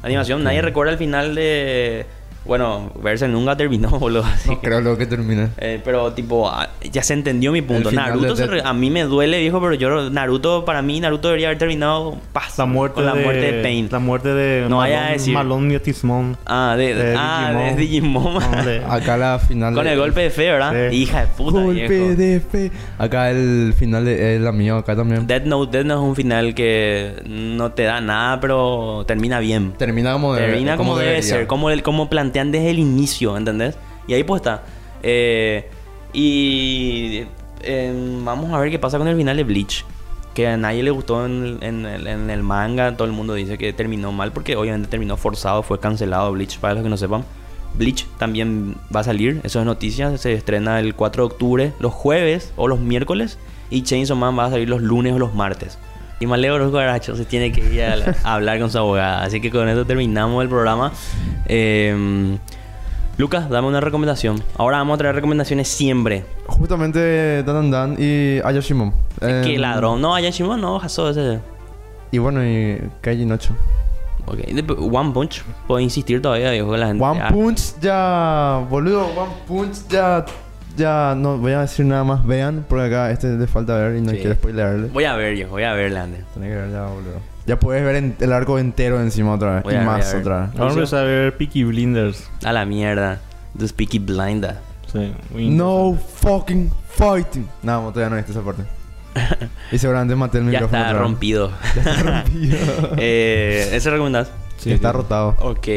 [0.04, 2.06] Animación, nadie recuerda el final de.
[2.46, 4.24] Bueno, Verse nunca terminó, boludo.
[4.24, 5.50] así No que- creo lo que termina.
[5.58, 7.92] Eh, pero tipo, ah, ya se entendió mi punto.
[7.92, 11.48] Naruto de se a mí me duele, viejo, pero yo Naruto, para mí, Naruto debería
[11.48, 13.90] haber terminado paz, La muerte, con la de, muerte de Pain.
[13.92, 15.34] La muerte de No vaya a Malone- decir.
[15.34, 16.38] Malone y Atismon.
[16.46, 17.76] Ah, de, de ah, Digimon.
[17.76, 18.34] de Digimon.
[18.52, 20.90] No, de- Acá la final Con de- el golpe de fe, ¿verdad?
[20.92, 20.96] Sí.
[20.98, 22.16] Hija de puta, Golpe viejo.
[22.16, 22.72] de fe.
[22.98, 25.26] Acá el final de el amigo acá también.
[25.26, 29.74] Death Note, Death Note es un final que no te da nada, pero termina bien.
[29.78, 31.30] Termina como debe Termina como, debe debería.
[31.30, 33.78] ser, como, el, como plantean desde el inicio, ¿entendés?
[34.08, 34.64] Y ahí pues está.
[35.04, 35.70] Eh,
[36.14, 37.24] y
[37.62, 39.86] eh, vamos a ver qué pasa con el final de Bleach.
[40.34, 42.98] Que a nadie le gustó en, en el manga.
[42.98, 46.74] Todo el mundo dice que terminó mal porque obviamente terminó forzado, fue cancelado Bleach, para
[46.74, 47.24] los que no sepan.
[47.76, 50.18] Bleach también va a salir, eso es noticia.
[50.18, 53.38] Se estrena el 4 de octubre, los jueves o los miércoles.
[53.70, 55.78] Y Chainsaw Man va a salir los lunes o los martes.
[56.20, 59.24] Y Maleo los Guaracho se tiene que ir a, a hablar con su abogada.
[59.24, 60.92] Así que con eso terminamos el programa.
[61.48, 62.38] Eh,
[63.18, 64.42] Lucas, dame una recomendación.
[64.58, 66.26] Ahora vamos a traer recomendaciones siempre.
[66.48, 68.94] Justamente Dan Dan Dan y Ayoshimon.
[69.20, 70.02] Qué Em, ladrón.
[70.02, 71.40] No, Ayashima no, Haso ese.
[72.12, 73.56] Y bueno, y Kaiji Nocho.
[74.26, 74.40] Ok.
[74.92, 75.44] One Punch.
[75.68, 77.04] Puedo insistir todavía, viejo, la gente.
[77.04, 78.66] One Ah, Punch ya.
[78.70, 80.26] Boludo, One Punch ya.
[80.78, 82.26] Ya no voy a decir nada más.
[82.26, 84.18] Vean, porque acá este le falta ver y no Sí.
[84.18, 84.88] quiero spoilerle.
[84.90, 86.24] Voy a ver, viejo, voy a ver, Lande.
[86.34, 87.22] Tenés que ver ya, boludo.
[87.46, 89.64] Ya puedes ver en- el arco entero encima otra vez.
[89.64, 90.22] Voy y a ver, más voy a ver.
[90.22, 90.54] otra vez.
[90.56, 92.30] Vamos a ver Peaky Blinders.
[92.44, 93.20] A la mierda.
[93.58, 94.60] The Speaky Blinda.
[94.92, 97.48] Sí, muy No fucking fighting.
[97.64, 98.64] No, todavía no viste esa parte.
[99.72, 100.78] y seguramente maté el Ya micrófono.
[100.78, 101.02] está otra vez.
[101.12, 101.52] rompido.
[101.76, 102.58] Ya está rompido.
[102.98, 104.30] eh, ¿Ese recomendás?
[104.58, 105.36] Sí, está rotado.
[105.40, 105.68] Ok.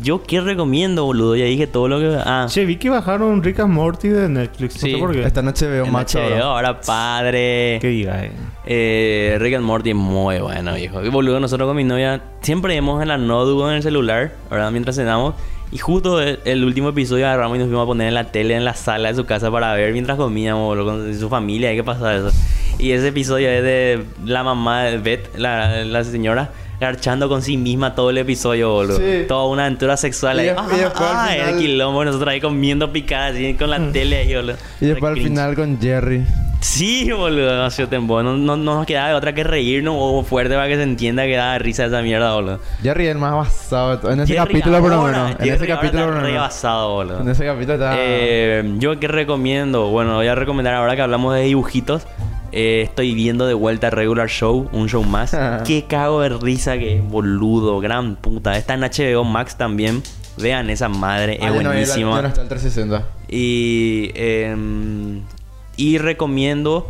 [0.00, 1.36] Yo qué recomiendo, boludo.
[1.36, 2.16] Ya dije todo lo que.
[2.24, 2.46] Ah.
[2.48, 4.74] Che, vi que bajaron Rick and Morty de Netflix.
[4.74, 4.92] Sí.
[4.92, 5.22] No sé por qué.
[5.24, 6.44] Esta noche veo en Max HBO, ahora.
[6.44, 7.78] ahora padre.
[7.80, 8.32] Que diga, eh.
[8.64, 11.04] Eh, Rick and Morty es muy bueno, viejo.
[11.04, 14.70] Y boludo, nosotros con mi novia siempre vemos en la Nodu en el celular, ¿verdad?
[14.70, 15.34] Mientras cenamos.
[15.70, 18.54] Y justo el, el último episodio agarramos y nos fuimos a poner en la tele
[18.54, 21.72] en la sala de su casa para ver mientras comíamos, boludo, con su familia.
[21.74, 22.30] ¿Qué pasa eso?
[22.78, 26.50] Y ese episodio es de la mamá de Beth, la, la señora,
[26.82, 28.98] garchando con sí misma todo el episodio, boludo.
[28.98, 29.24] Sí.
[29.28, 30.36] Toda una aventura sexual.
[30.36, 30.46] Y ahí.
[30.48, 34.34] después al Ah, el final- quilombo, nosotros ahí comiendo picadas así con la tele ahí,
[34.34, 34.56] boludo.
[34.80, 36.26] Y después al final con Jerry.
[36.60, 38.22] Sí, boludo, demasiado tiempo.
[38.22, 41.24] No, no, no nos quedaba de otra que reírnos o fuerte para que se entienda
[41.24, 42.60] que da risa esa mierda, boludo.
[42.82, 44.12] Jerry es el más basado de todo.
[44.12, 45.40] En ese Jerry capítulo por lo ahora, menos.
[45.40, 46.38] En ese ahora capítulo por lo menos.
[46.40, 47.20] basado, boludo.
[47.20, 47.94] En ese capítulo está.
[47.98, 52.06] Eh, yo qué recomiendo, bueno, voy a recomendar ahora que hablamos de dibujitos.
[52.52, 55.36] Eh, estoy viendo de vuelta Regular Show, un show más.
[55.66, 58.56] Qué cago de risa que es, boludo, gran puta.
[58.56, 60.02] Está en HBO Max también.
[60.38, 62.20] Vean esa madre, Ah, es ya no, buenísima.
[62.28, 63.06] está el 360.
[63.28, 65.22] Y, em,
[65.76, 66.88] y recomiendo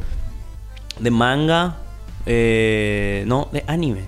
[1.00, 1.76] de manga,
[2.26, 4.02] eh, no, de anime.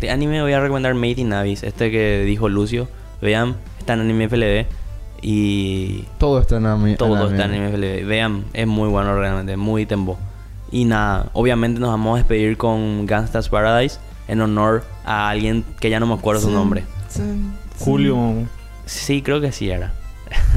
[0.00, 2.88] De anime voy a recomendar Made in Abyss, este que dijo Lucio.
[3.22, 4.66] Vean, está en anime FLV.
[5.22, 6.96] Y Todo está en anime.
[6.96, 8.06] todo está en anime FLV.
[8.06, 10.18] Vean, es muy bueno realmente, muy tembo.
[10.74, 15.88] Y nada, obviamente nos vamos a despedir con Gangsta's Paradise en honor a alguien que
[15.88, 16.82] ya no me acuerdo su nombre.
[17.78, 18.18] Julio.
[18.84, 19.92] Sí, creo que sí era.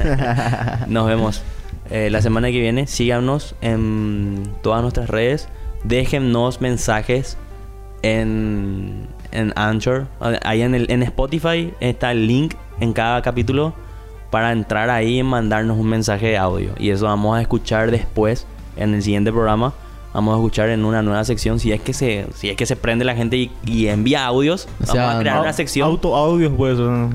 [0.87, 1.43] Nos vemos
[1.91, 2.87] eh, la semana que viene.
[2.87, 5.49] Síganos en todas nuestras redes.
[5.83, 7.37] Déjennos mensajes
[8.01, 10.07] en, en Anchor.
[10.43, 13.75] Ahí en, el, en Spotify está el link en cada capítulo
[14.31, 16.71] para entrar ahí y mandarnos un mensaje de audio.
[16.79, 18.47] Y eso vamos a escuchar después
[18.77, 19.75] en el siguiente programa.
[20.13, 21.59] Vamos a escuchar en una nueva sección.
[21.59, 24.67] Si es que se, si es que se prende la gente y, y envía audios,
[24.81, 25.87] O sea, vamos a crear no- una sección.
[25.87, 26.77] Auto audios, pues.
[26.79, 27.09] No,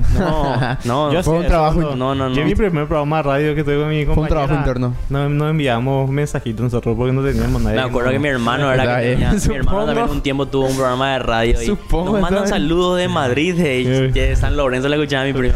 [0.85, 1.11] no.
[1.13, 2.29] Yo fue un trabajo No, no, no.
[2.35, 4.13] Yo mi primer programa de radio que tuve con mi compañera.
[4.15, 4.93] Fue un trabajo interno.
[5.09, 7.75] No, no enviamos mensajitos nosotros porque no teníamos nadie.
[7.75, 10.67] Me acuerdo que mi no- hermano era que tenía- mi hermano también un tiempo tuvo
[10.67, 12.49] un programa de radio y Supongo, nos mandan ¿sabes?
[12.51, 15.55] saludos de Madrid de, de San Lorenzo le escuchaba a mi prima.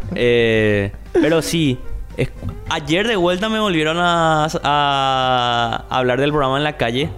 [0.14, 1.78] Eh, pero sí
[2.16, 2.30] es-
[2.70, 7.10] ayer de vuelta me volvieron a, a hablar del programa en la calle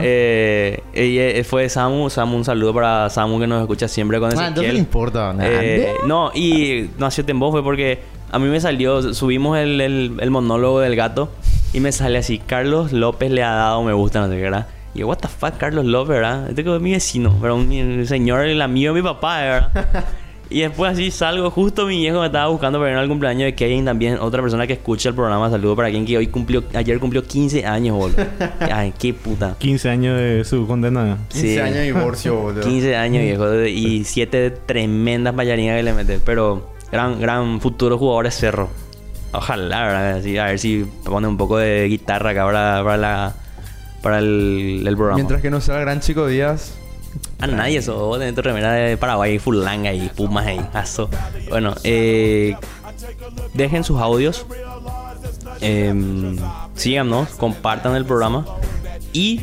[0.00, 4.30] eh, y, eh, fue Samu Samu un saludo para Samu que nos escucha siempre con
[4.38, 5.32] Ah, Ezequiel no importa.
[5.32, 5.50] nada.
[5.52, 7.98] eh, no, y no hacía tiempo fue porque
[8.30, 11.30] a mí me salió, subimos el, el- el monólogo del gato
[11.72, 14.66] y me sale así, Carlos López le ha dado me gusta, no sé qué, ¿verdad?
[14.94, 16.48] Y yo, what the fuck, Carlos López, ¿verdad?
[16.48, 20.04] Este que es mi vecino, pero un, un señor, el amigo de mi papá, ¿verdad?
[20.50, 23.54] y después así salgo, justo mi viejo me estaba buscando para ir al cumpleaños de
[23.54, 26.98] Kevin también, otra persona que escucha el programa, saludo para quien que hoy cumplió, ayer
[26.98, 28.24] cumplió 15 años, boludo.
[28.60, 29.56] Ay, qué puta.
[29.58, 31.18] 15 años de su condena.
[31.28, 31.58] 15 sí.
[31.58, 32.62] años de divorcio, boludo.
[32.62, 36.20] 15 años viejo y 7 tremendas ballarinas que le mete.
[36.24, 38.70] Pero gran, gran futuro jugador de cerro.
[39.32, 40.16] Ojalá, ¿verdad?
[40.16, 43.34] Así, a ver si pone un poco de guitarra acá para, para, la,
[44.02, 45.16] para el, el programa.
[45.16, 46.78] Mientras que no sea el gran chico Díaz.
[47.40, 47.96] A nadie eso.
[48.06, 50.60] Vos tenés tu remera de Paraguay, Fulanga y Pumas ahí.
[50.72, 51.08] Aso.
[51.48, 52.56] Bueno, eh,
[53.54, 54.46] dejen sus audios.
[55.60, 56.36] em,
[56.74, 58.44] síganos, compartan el programa.
[59.12, 59.42] Y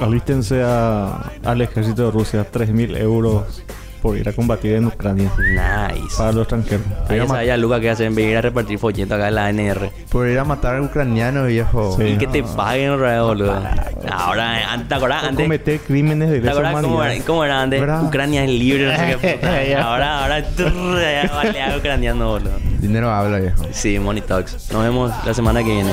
[0.00, 2.46] Alístense al ejército de Rusia.
[2.50, 3.62] 3.000 euros
[4.04, 5.32] por ir a combatir en Ucrania.
[5.38, 6.14] nice.
[6.18, 6.86] Para los extranjeros.
[7.08, 9.90] Ahí ya sabe ya Luca que hacen venir a repartir folletos acá en la ANR.
[10.10, 11.96] Por ir a matar al ucraniano, viejo.
[11.96, 12.02] Sí.
[12.08, 13.58] Y que te paguen otra boludo.
[14.12, 15.24] Ahora, antes, ¿te acordás?
[15.24, 17.14] Antes, cometer crímenes de ¿te lesa cómo, humanidad.
[17.14, 17.80] era, cómo era antes?
[17.80, 18.04] ¿Verdad?
[18.04, 19.82] Ucrania es libre, no sé qué puta.
[19.82, 22.58] Ahora, ahora, ya baleado ucraniano, boludo.
[22.80, 23.64] Dinero habla, viejo.
[23.72, 24.70] Sí, Money Talks.
[24.70, 25.92] Nos vemos la semana que viene.